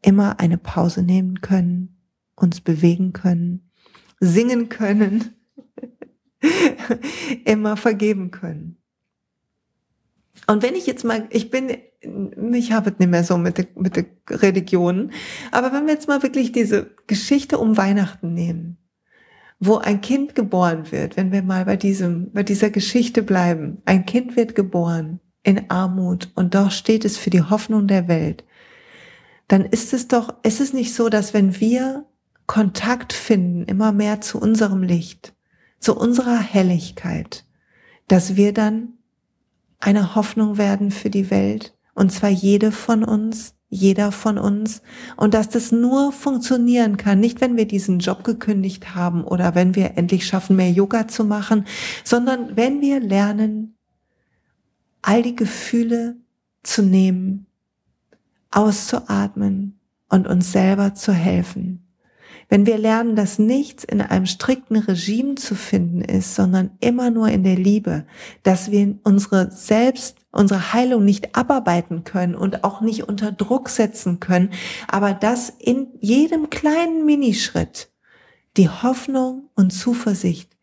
immer 0.01 0.39
eine 0.41 0.57
Pause 0.57 1.01
nehmen 1.01 1.39
können, 1.39 1.92
uns 2.35 2.61
bewegen 2.61 3.13
können, 3.13 3.69
singen 4.19 4.69
können, 4.69 5.35
immer 7.45 7.77
vergeben 7.77 8.31
können. 8.31 8.77
Und 10.47 10.63
wenn 10.63 10.75
ich 10.75 10.85
jetzt 10.85 11.05
mal, 11.05 11.27
ich 11.29 11.49
bin, 11.49 11.69
ich 12.53 12.71
habe 12.71 12.89
es 12.89 12.99
nicht 12.99 13.09
mehr 13.09 13.23
so 13.23 13.37
mit 13.37 13.57
der, 13.57 13.67
mit 13.75 13.95
der 13.95 14.05
Religion, 14.29 15.11
aber 15.51 15.71
wenn 15.71 15.85
wir 15.85 15.93
jetzt 15.93 16.07
mal 16.07 16.23
wirklich 16.23 16.51
diese 16.51 16.91
Geschichte 17.07 17.57
um 17.57 17.77
Weihnachten 17.77 18.33
nehmen, 18.33 18.77
wo 19.59 19.77
ein 19.77 20.01
Kind 20.01 20.35
geboren 20.35 20.91
wird, 20.91 21.15
wenn 21.15 21.31
wir 21.31 21.43
mal 21.43 21.65
bei 21.65 21.77
diesem, 21.77 22.31
bei 22.31 22.43
dieser 22.43 22.69
Geschichte 22.69 23.23
bleiben, 23.23 23.81
ein 23.85 24.05
Kind 24.05 24.35
wird 24.35 24.55
geboren 24.55 25.21
in 25.43 25.69
Armut 25.69 26.31
und 26.35 26.55
doch 26.55 26.71
steht 26.71 27.05
es 27.05 27.17
für 27.17 27.29
die 27.29 27.43
Hoffnung 27.43 27.87
der 27.87 28.07
Welt, 28.07 28.43
dann 29.47 29.63
ist 29.65 29.93
es 29.93 30.07
doch, 30.07 30.33
ist 30.43 30.59
es 30.59 30.73
nicht 30.73 30.93
so, 30.93 31.09
dass 31.09 31.33
wenn 31.33 31.59
wir 31.59 32.05
Kontakt 32.45 33.13
finden, 33.13 33.63
immer 33.63 33.91
mehr 33.91 34.21
zu 34.21 34.39
unserem 34.39 34.83
Licht, 34.83 35.33
zu 35.79 35.95
unserer 35.95 36.39
Helligkeit, 36.39 37.45
dass 38.07 38.35
wir 38.35 38.53
dann 38.53 38.93
eine 39.79 40.15
Hoffnung 40.15 40.57
werden 40.57 40.91
für 40.91 41.09
die 41.09 41.29
Welt, 41.29 41.73
und 41.93 42.11
zwar 42.11 42.29
jede 42.29 42.71
von 42.71 43.03
uns, 43.03 43.53
jeder 43.69 44.11
von 44.11 44.37
uns, 44.37 44.81
und 45.17 45.33
dass 45.33 45.49
das 45.49 45.71
nur 45.71 46.11
funktionieren 46.11 46.97
kann, 46.97 47.19
nicht 47.19 47.41
wenn 47.41 47.57
wir 47.57 47.67
diesen 47.67 47.99
Job 47.99 48.23
gekündigt 48.23 48.95
haben 48.95 49.23
oder 49.23 49.55
wenn 49.55 49.75
wir 49.75 49.97
endlich 49.97 50.25
schaffen, 50.25 50.55
mehr 50.55 50.71
Yoga 50.71 51.07
zu 51.07 51.23
machen, 51.23 51.65
sondern 52.03 52.55
wenn 52.55 52.81
wir 52.81 52.99
lernen, 52.99 53.75
all 55.01 55.21
die 55.21 55.35
Gefühle 55.35 56.15
zu 56.61 56.81
nehmen, 56.81 57.45
auszuatmen 58.51 59.79
und 60.09 60.27
uns 60.27 60.51
selber 60.51 60.93
zu 60.93 61.11
helfen. 61.11 61.82
Wenn 62.49 62.65
wir 62.65 62.77
lernen, 62.77 63.15
dass 63.15 63.39
nichts 63.39 63.83
in 63.83 64.01
einem 64.01 64.25
strikten 64.25 64.77
Regime 64.77 65.35
zu 65.35 65.55
finden 65.55 66.01
ist, 66.01 66.35
sondern 66.35 66.71
immer 66.79 67.09
nur 67.09 67.29
in 67.29 67.43
der 67.43 67.55
Liebe, 67.55 68.05
dass 68.43 68.71
wir 68.71 68.95
unsere 69.03 69.51
selbst, 69.51 70.17
unsere 70.31 70.73
Heilung 70.73 71.05
nicht 71.05 71.35
abarbeiten 71.35 72.03
können 72.03 72.35
und 72.35 72.63
auch 72.63 72.81
nicht 72.81 73.03
unter 73.03 73.31
Druck 73.31 73.69
setzen 73.69 74.19
können, 74.19 74.51
aber 74.87 75.13
dass 75.13 75.49
in 75.49 75.87
jedem 75.99 76.49
kleinen 76.49 77.05
Minischritt 77.05 77.89
die 78.57 78.69
Hoffnung 78.69 79.49
und 79.55 79.71
Zuversicht 79.71 80.55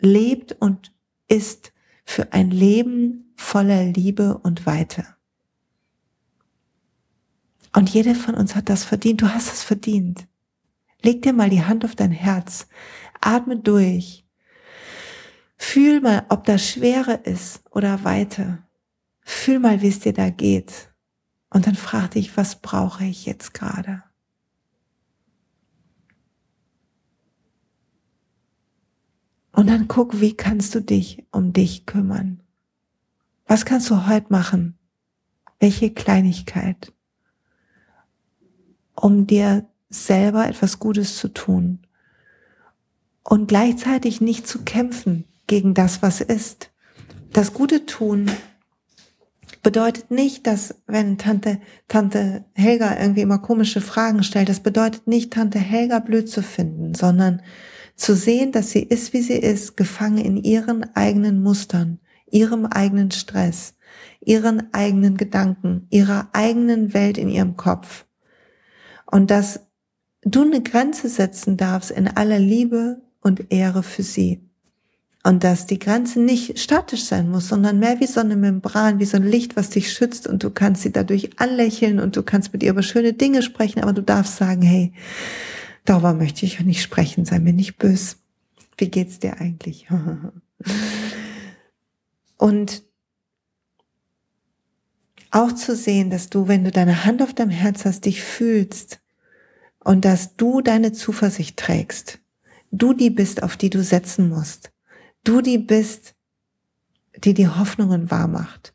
lebt 0.00 0.56
und 0.58 0.92
ist 1.28 1.72
für 2.04 2.32
ein 2.32 2.50
Leben 2.50 3.32
voller 3.36 3.84
Liebe 3.84 4.38
und 4.38 4.66
Weite. 4.66 5.06
Und 7.72 7.88
jeder 7.90 8.14
von 8.14 8.34
uns 8.34 8.56
hat 8.56 8.68
das 8.68 8.84
verdient. 8.84 9.22
Du 9.22 9.32
hast 9.32 9.52
es 9.52 9.62
verdient. 9.62 10.26
Leg 11.02 11.22
dir 11.22 11.32
mal 11.32 11.50
die 11.50 11.64
Hand 11.64 11.84
auf 11.84 11.94
dein 11.94 12.12
Herz. 12.12 12.68
Atme 13.20 13.56
durch. 13.56 14.26
Fühl 15.56 16.00
mal, 16.00 16.24
ob 16.28 16.44
das 16.44 16.66
Schwere 16.66 17.14
ist 17.14 17.62
oder 17.70 18.04
Weite. 18.04 18.64
Fühl 19.20 19.58
mal, 19.58 19.82
wie 19.82 19.88
es 19.88 20.00
dir 20.00 20.12
da 20.12 20.30
geht. 20.30 20.90
Und 21.50 21.66
dann 21.66 21.74
frag 21.74 22.12
dich, 22.12 22.36
was 22.36 22.60
brauche 22.60 23.04
ich 23.04 23.26
jetzt 23.26 23.54
gerade? 23.54 24.02
Und 29.52 29.66
dann 29.66 29.88
guck, 29.88 30.20
wie 30.20 30.34
kannst 30.34 30.74
du 30.74 30.80
dich 30.80 31.26
um 31.32 31.52
dich 31.52 31.84
kümmern? 31.84 32.42
Was 33.46 33.64
kannst 33.64 33.90
du 33.90 34.06
heute 34.06 34.32
machen? 34.32 34.78
Welche 35.58 35.92
Kleinigkeit? 35.92 36.92
Um 38.94 39.26
dir 39.26 39.68
selber 39.90 40.48
etwas 40.48 40.78
Gutes 40.78 41.16
zu 41.16 41.28
tun 41.28 41.80
und 43.24 43.48
gleichzeitig 43.48 44.20
nicht 44.20 44.46
zu 44.46 44.60
kämpfen 44.62 45.24
gegen 45.46 45.74
das, 45.74 46.00
was 46.00 46.20
ist. 46.20 46.70
Das 47.32 47.52
Gute 47.52 47.86
tun 47.86 48.30
bedeutet 49.62 50.10
nicht, 50.10 50.46
dass 50.46 50.76
wenn 50.86 51.18
Tante, 51.18 51.60
Tante 51.88 52.44
Helga 52.54 52.98
irgendwie 52.98 53.20
immer 53.20 53.38
komische 53.38 53.80
Fragen 53.80 54.22
stellt, 54.22 54.48
das 54.48 54.60
bedeutet 54.60 55.06
nicht, 55.06 55.32
Tante 55.32 55.58
Helga 55.58 55.98
blöd 55.98 56.28
zu 56.28 56.42
finden, 56.42 56.94
sondern 56.94 57.42
zu 57.96 58.14
sehen, 58.14 58.52
dass 58.52 58.70
sie 58.70 58.82
ist, 58.82 59.12
wie 59.12 59.20
sie 59.20 59.34
ist, 59.34 59.76
gefangen 59.76 60.18
in 60.18 60.38
ihren 60.38 60.94
eigenen 60.96 61.42
Mustern, 61.42 61.98
ihrem 62.30 62.64
eigenen 62.64 63.10
Stress, 63.10 63.74
ihren 64.20 64.72
eigenen 64.72 65.16
Gedanken, 65.16 65.86
ihrer 65.90 66.30
eigenen 66.32 66.94
Welt 66.94 67.18
in 67.18 67.28
ihrem 67.28 67.56
Kopf. 67.56 68.06
Und 69.04 69.30
dass 69.30 69.69
du 70.22 70.42
eine 70.42 70.62
Grenze 70.62 71.08
setzen 71.08 71.56
darfst 71.56 71.90
in 71.90 72.08
aller 72.08 72.38
Liebe 72.38 73.00
und 73.20 73.52
Ehre 73.52 73.82
für 73.82 74.02
sie. 74.02 74.40
Und 75.22 75.44
dass 75.44 75.66
die 75.66 75.78
Grenze 75.78 76.18
nicht 76.18 76.58
statisch 76.58 77.04
sein 77.04 77.30
muss, 77.30 77.48
sondern 77.48 77.78
mehr 77.78 78.00
wie 78.00 78.06
so 78.06 78.20
eine 78.20 78.36
Membran, 78.36 79.00
wie 79.00 79.04
so 79.04 79.18
ein 79.18 79.28
Licht, 79.28 79.54
was 79.54 79.68
dich 79.68 79.92
schützt 79.92 80.26
und 80.26 80.42
du 80.42 80.50
kannst 80.50 80.82
sie 80.82 80.92
dadurch 80.92 81.38
anlächeln 81.38 82.00
und 82.00 82.16
du 82.16 82.22
kannst 82.22 82.54
mit 82.54 82.62
ihr 82.62 82.70
über 82.70 82.82
schöne 82.82 83.12
Dinge 83.12 83.42
sprechen, 83.42 83.82
aber 83.82 83.92
du 83.92 84.02
darfst 84.02 84.36
sagen, 84.36 84.62
hey, 84.62 84.94
darüber 85.84 86.14
möchte 86.14 86.46
ich 86.46 86.58
nicht 86.60 86.82
sprechen, 86.82 87.26
sei 87.26 87.38
mir 87.38 87.52
nicht 87.52 87.76
bös. 87.76 88.16
Wie 88.78 88.88
geht's 88.88 89.18
dir 89.18 89.38
eigentlich? 89.38 89.88
und 92.38 92.82
auch 95.30 95.52
zu 95.52 95.76
sehen, 95.76 96.08
dass 96.08 96.30
du, 96.30 96.48
wenn 96.48 96.64
du 96.64 96.70
deine 96.70 97.04
Hand 97.04 97.20
auf 97.20 97.34
deinem 97.34 97.50
Herz 97.50 97.84
hast, 97.84 98.06
dich 98.06 98.22
fühlst 98.22 99.00
und 99.84 100.04
dass 100.04 100.36
du 100.36 100.60
deine 100.60 100.92
Zuversicht 100.92 101.56
trägst. 101.56 102.20
Du 102.70 102.92
die 102.92 103.10
bist, 103.10 103.42
auf 103.42 103.56
die 103.56 103.70
du 103.70 103.82
setzen 103.82 104.28
musst. 104.28 104.70
Du 105.24 105.40
die 105.40 105.58
bist, 105.58 106.14
die 107.24 107.34
die 107.34 107.48
Hoffnungen 107.48 108.10
wahr 108.10 108.28
macht. 108.28 108.74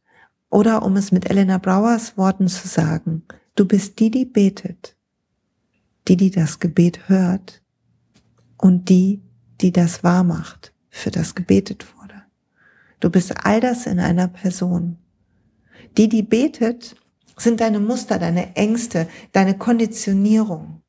Oder 0.50 0.84
um 0.84 0.96
es 0.96 1.12
mit 1.12 1.30
Elena 1.30 1.58
Brauers 1.58 2.18
Worten 2.18 2.48
zu 2.48 2.68
sagen, 2.68 3.24
du 3.56 3.66
bist 3.66 4.00
die, 4.00 4.12
die 4.12 4.26
betet, 4.26 4.96
die, 6.08 6.18
die 6.18 6.32
das 6.32 6.60
Gebet 6.60 7.08
hört 7.10 7.62
und 8.58 8.90
die, 8.90 9.22
die 9.62 9.72
das 9.72 10.04
wahr 10.04 10.24
macht, 10.24 10.74
für 10.90 11.12
das 11.12 11.36
gebetet 11.36 11.86
wurde. 11.98 12.24
Du 13.00 13.10
bist 13.10 13.46
all 13.46 13.60
das 13.60 13.86
in 13.86 14.00
einer 14.00 14.28
Person. 14.28 14.98
Die, 15.98 16.10
die 16.10 16.24
betet, 16.24 16.96
sind 17.38 17.60
deine 17.60 17.80
Muster, 17.80 18.20
deine 18.20 18.56
Ängste, 18.56 19.08
deine 19.32 19.58
Konditionierung 19.58 20.82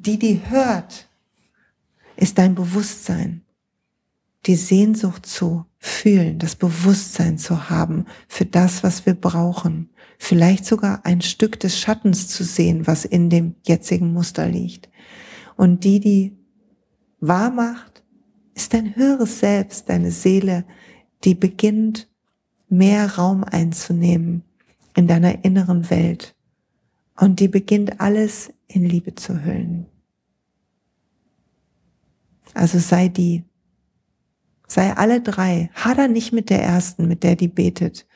die, 0.00 0.18
die 0.18 0.40
hört, 0.48 1.08
ist 2.16 2.38
dein 2.38 2.54
Bewusstsein. 2.54 3.42
Die 4.46 4.56
Sehnsucht 4.56 5.26
zu 5.26 5.66
fühlen, 5.78 6.38
das 6.38 6.56
Bewusstsein 6.56 7.36
zu 7.36 7.68
haben 7.68 8.06
für 8.26 8.46
das, 8.46 8.82
was 8.82 9.04
wir 9.04 9.12
brauchen. 9.12 9.90
Vielleicht 10.18 10.64
sogar 10.64 11.04
ein 11.04 11.20
Stück 11.20 11.60
des 11.60 11.78
Schattens 11.78 12.28
zu 12.28 12.44
sehen, 12.44 12.86
was 12.86 13.04
in 13.04 13.28
dem 13.28 13.54
jetzigen 13.66 14.12
Muster 14.14 14.48
liegt. 14.48 14.88
Und 15.56 15.84
die, 15.84 16.00
die 16.00 16.36
wahr 17.20 17.50
macht, 17.50 18.02
ist 18.54 18.72
dein 18.72 18.96
höheres 18.96 19.40
Selbst, 19.40 19.90
deine 19.90 20.10
Seele, 20.10 20.64
die 21.24 21.34
beginnt 21.34 22.08
mehr 22.70 23.16
Raum 23.16 23.44
einzunehmen 23.44 24.42
in 24.96 25.06
deiner 25.06 25.44
inneren 25.44 25.90
Welt. 25.90 26.34
Und 27.16 27.40
die 27.40 27.48
beginnt 27.48 28.00
alles 28.00 28.50
in 28.68 28.86
Liebe 28.86 29.14
zu 29.14 29.44
hüllen. 29.44 29.89
Also 32.54 32.78
sei 32.78 33.08
die. 33.08 33.44
Sei 34.66 34.96
alle 34.96 35.20
drei. 35.20 35.70
Hader 35.74 36.08
nicht 36.08 36.32
mit 36.32 36.50
der 36.50 36.62
ersten, 36.62 37.08
mit 37.08 37.22
der 37.22 37.36
die 37.36 37.48
betet. 37.48 38.06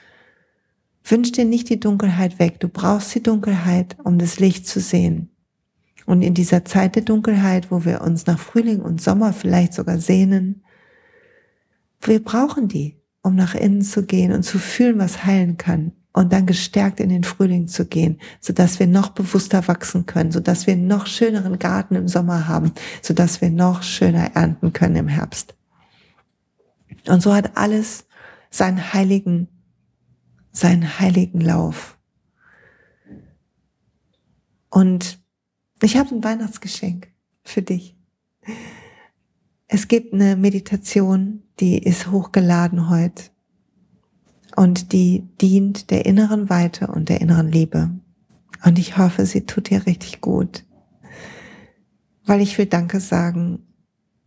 Wünsch 1.04 1.32
dir 1.32 1.44
nicht 1.44 1.68
die 1.68 1.80
Dunkelheit 1.80 2.38
weg. 2.38 2.60
Du 2.60 2.68
brauchst 2.68 3.14
die 3.14 3.22
Dunkelheit, 3.22 3.96
um 4.04 4.18
das 4.18 4.38
Licht 4.40 4.66
zu 4.66 4.80
sehen. 4.80 5.30
Und 6.06 6.22
in 6.22 6.34
dieser 6.34 6.64
Zeit 6.64 6.96
der 6.96 7.02
Dunkelheit, 7.02 7.70
wo 7.70 7.84
wir 7.84 8.02
uns 8.02 8.26
nach 8.26 8.38
Frühling 8.38 8.80
und 8.80 9.00
Sommer 9.00 9.32
vielleicht 9.32 9.74
sogar 9.74 9.98
sehnen, 9.98 10.62
wir 12.00 12.22
brauchen 12.22 12.68
die, 12.68 13.00
um 13.22 13.34
nach 13.34 13.54
innen 13.54 13.82
zu 13.82 14.04
gehen 14.04 14.32
und 14.32 14.42
zu 14.42 14.58
fühlen, 14.58 14.98
was 14.98 15.24
heilen 15.24 15.56
kann 15.56 15.92
und 16.14 16.32
dann 16.32 16.46
gestärkt 16.46 17.00
in 17.00 17.08
den 17.10 17.24
Frühling 17.24 17.66
zu 17.66 17.86
gehen, 17.86 18.20
so 18.40 18.52
dass 18.52 18.78
wir 18.78 18.86
noch 18.86 19.10
bewusster 19.10 19.66
wachsen 19.68 20.06
können, 20.06 20.30
so 20.30 20.40
dass 20.40 20.66
wir 20.66 20.76
noch 20.76 21.06
schöneren 21.06 21.58
Garten 21.58 21.96
im 21.96 22.08
Sommer 22.08 22.46
haben, 22.46 22.72
so 23.02 23.12
dass 23.12 23.40
wir 23.40 23.50
noch 23.50 23.82
schöner 23.82 24.34
ernten 24.34 24.72
können 24.72 24.96
im 24.96 25.08
Herbst. 25.08 25.54
Und 27.08 27.20
so 27.20 27.34
hat 27.34 27.56
alles 27.56 28.06
seinen 28.48 28.94
heiligen, 28.94 29.48
seinen 30.52 31.00
heiligen 31.00 31.40
Lauf. 31.40 31.98
Und 34.70 35.18
ich 35.82 35.96
habe 35.96 36.14
ein 36.14 36.22
Weihnachtsgeschenk 36.22 37.08
für 37.42 37.60
dich. 37.60 37.96
Es 39.66 39.88
gibt 39.88 40.14
eine 40.14 40.36
Meditation, 40.36 41.42
die 41.58 41.76
ist 41.76 42.12
hochgeladen 42.12 42.88
heute 42.88 43.33
und 44.56 44.92
die 44.92 45.28
dient 45.40 45.90
der 45.90 46.06
inneren 46.06 46.48
Weite 46.48 46.88
und 46.88 47.08
der 47.08 47.20
inneren 47.20 47.50
Liebe. 47.50 47.90
Und 48.64 48.78
ich 48.78 48.96
hoffe, 48.96 49.26
sie 49.26 49.46
tut 49.46 49.70
dir 49.70 49.86
richtig 49.86 50.20
gut, 50.20 50.64
weil 52.24 52.40
ich 52.40 52.56
will 52.56 52.66
Danke 52.66 53.00
sagen 53.00 53.66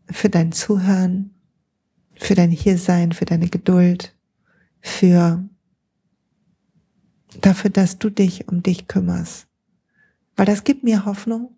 für 0.10 0.30
dein 0.30 0.52
Zuhören, 0.52 1.32
für 2.16 2.36
dein 2.36 2.52
Hiersein, 2.52 3.12
für 3.12 3.26
deine 3.26 3.48
Geduld, 3.48 4.16
für 4.82 5.44
dafür, 7.42 7.70
dass 7.70 8.00
du 8.00 8.10
dich 8.10 8.48
um 8.48 8.64
dich 8.64 8.88
kümmerst. 8.88 9.48
Weil 10.36 10.46
das 10.46 10.64
gibt 10.64 10.84
mir 10.84 11.06
Hoffnung, 11.06 11.56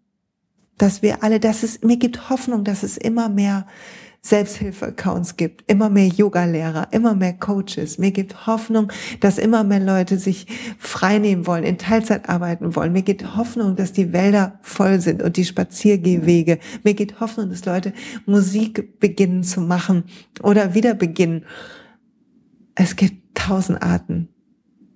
dass 0.77 1.01
wir 1.01 1.23
alle, 1.23 1.39
dass 1.39 1.63
es, 1.63 1.81
mir 1.81 1.97
gibt 1.97 2.29
Hoffnung, 2.29 2.63
dass 2.63 2.83
es 2.83 2.97
immer 2.97 3.29
mehr 3.29 3.67
Selbsthilfe-Accounts 4.21 5.37
gibt, 5.37 5.69
immer 5.71 5.89
mehr 5.89 6.07
Yoga-Lehrer, 6.07 6.89
immer 6.91 7.15
mehr 7.15 7.33
Coaches. 7.33 7.97
Mir 7.97 8.11
gibt 8.11 8.47
Hoffnung, 8.47 8.91
dass 9.21 9.37
immer 9.37 9.63
mehr 9.63 9.79
Leute 9.79 10.17
sich 10.17 10.45
freinehmen 10.77 11.47
wollen, 11.47 11.63
in 11.63 11.77
Teilzeit 11.77 12.27
arbeiten 12.27 12.75
wollen. 12.75 12.91
Mir 12.91 13.01
gibt 13.01 13.37
Hoffnung, 13.37 13.75
dass 13.75 13.93
die 13.93 14.11
Wälder 14.11 14.59
voll 14.61 14.99
sind 14.99 15.23
und 15.23 15.37
die 15.37 15.45
Spaziergehwege. 15.45 16.59
Mir 16.83 16.93
gibt 16.95 17.19
Hoffnung, 17.21 17.49
dass 17.49 17.65
Leute 17.65 17.93
Musik 18.25 18.99
beginnen 18.99 19.43
zu 19.43 19.61
machen 19.61 20.03
oder 20.43 20.73
wieder 20.73 20.95
beginnen. 20.95 21.45
Es 22.75 22.95
gibt 22.97 23.35
tausend 23.35 23.81
Arten, 23.81 24.27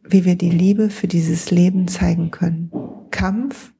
wie 0.04 0.26
wir 0.26 0.36
die 0.36 0.52
Liebe 0.52 0.90
für 0.90 1.08
dieses 1.08 1.50
Leben 1.50 1.88
zeigen 1.88 2.30
können. 2.30 2.72
Kampf 3.10 3.74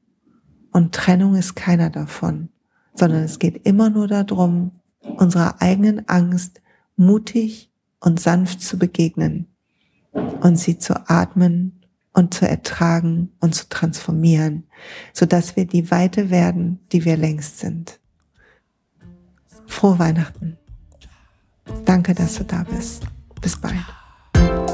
und 0.72 0.94
Trennung 0.94 1.34
ist 1.34 1.54
keiner 1.54 1.90
davon, 1.90 2.48
sondern 2.94 3.22
es 3.22 3.38
geht 3.38 3.66
immer 3.66 3.90
nur 3.90 4.08
darum, 4.08 4.72
unserer 5.16 5.60
eigenen 5.60 6.08
Angst 6.08 6.60
mutig 6.96 7.70
und 8.00 8.20
sanft 8.20 8.60
zu 8.60 8.78
begegnen 8.78 9.48
und 10.12 10.58
sie 10.58 10.78
zu 10.78 11.08
atmen 11.08 11.80
und 12.12 12.32
zu 12.32 12.48
ertragen 12.48 13.32
und 13.40 13.54
zu 13.54 13.68
transformieren, 13.68 14.64
so 15.12 15.26
dass 15.26 15.56
wir 15.56 15.66
die 15.66 15.90
Weite 15.90 16.30
werden, 16.30 16.78
die 16.92 17.04
wir 17.04 17.16
längst 17.16 17.58
sind. 17.58 17.98
Frohe 19.66 19.98
Weihnachten. 19.98 20.56
Danke, 21.84 22.14
dass 22.14 22.36
du 22.36 22.44
da 22.44 22.64
bist. 22.64 23.04
Bis 23.40 23.56
bald. 23.60 24.73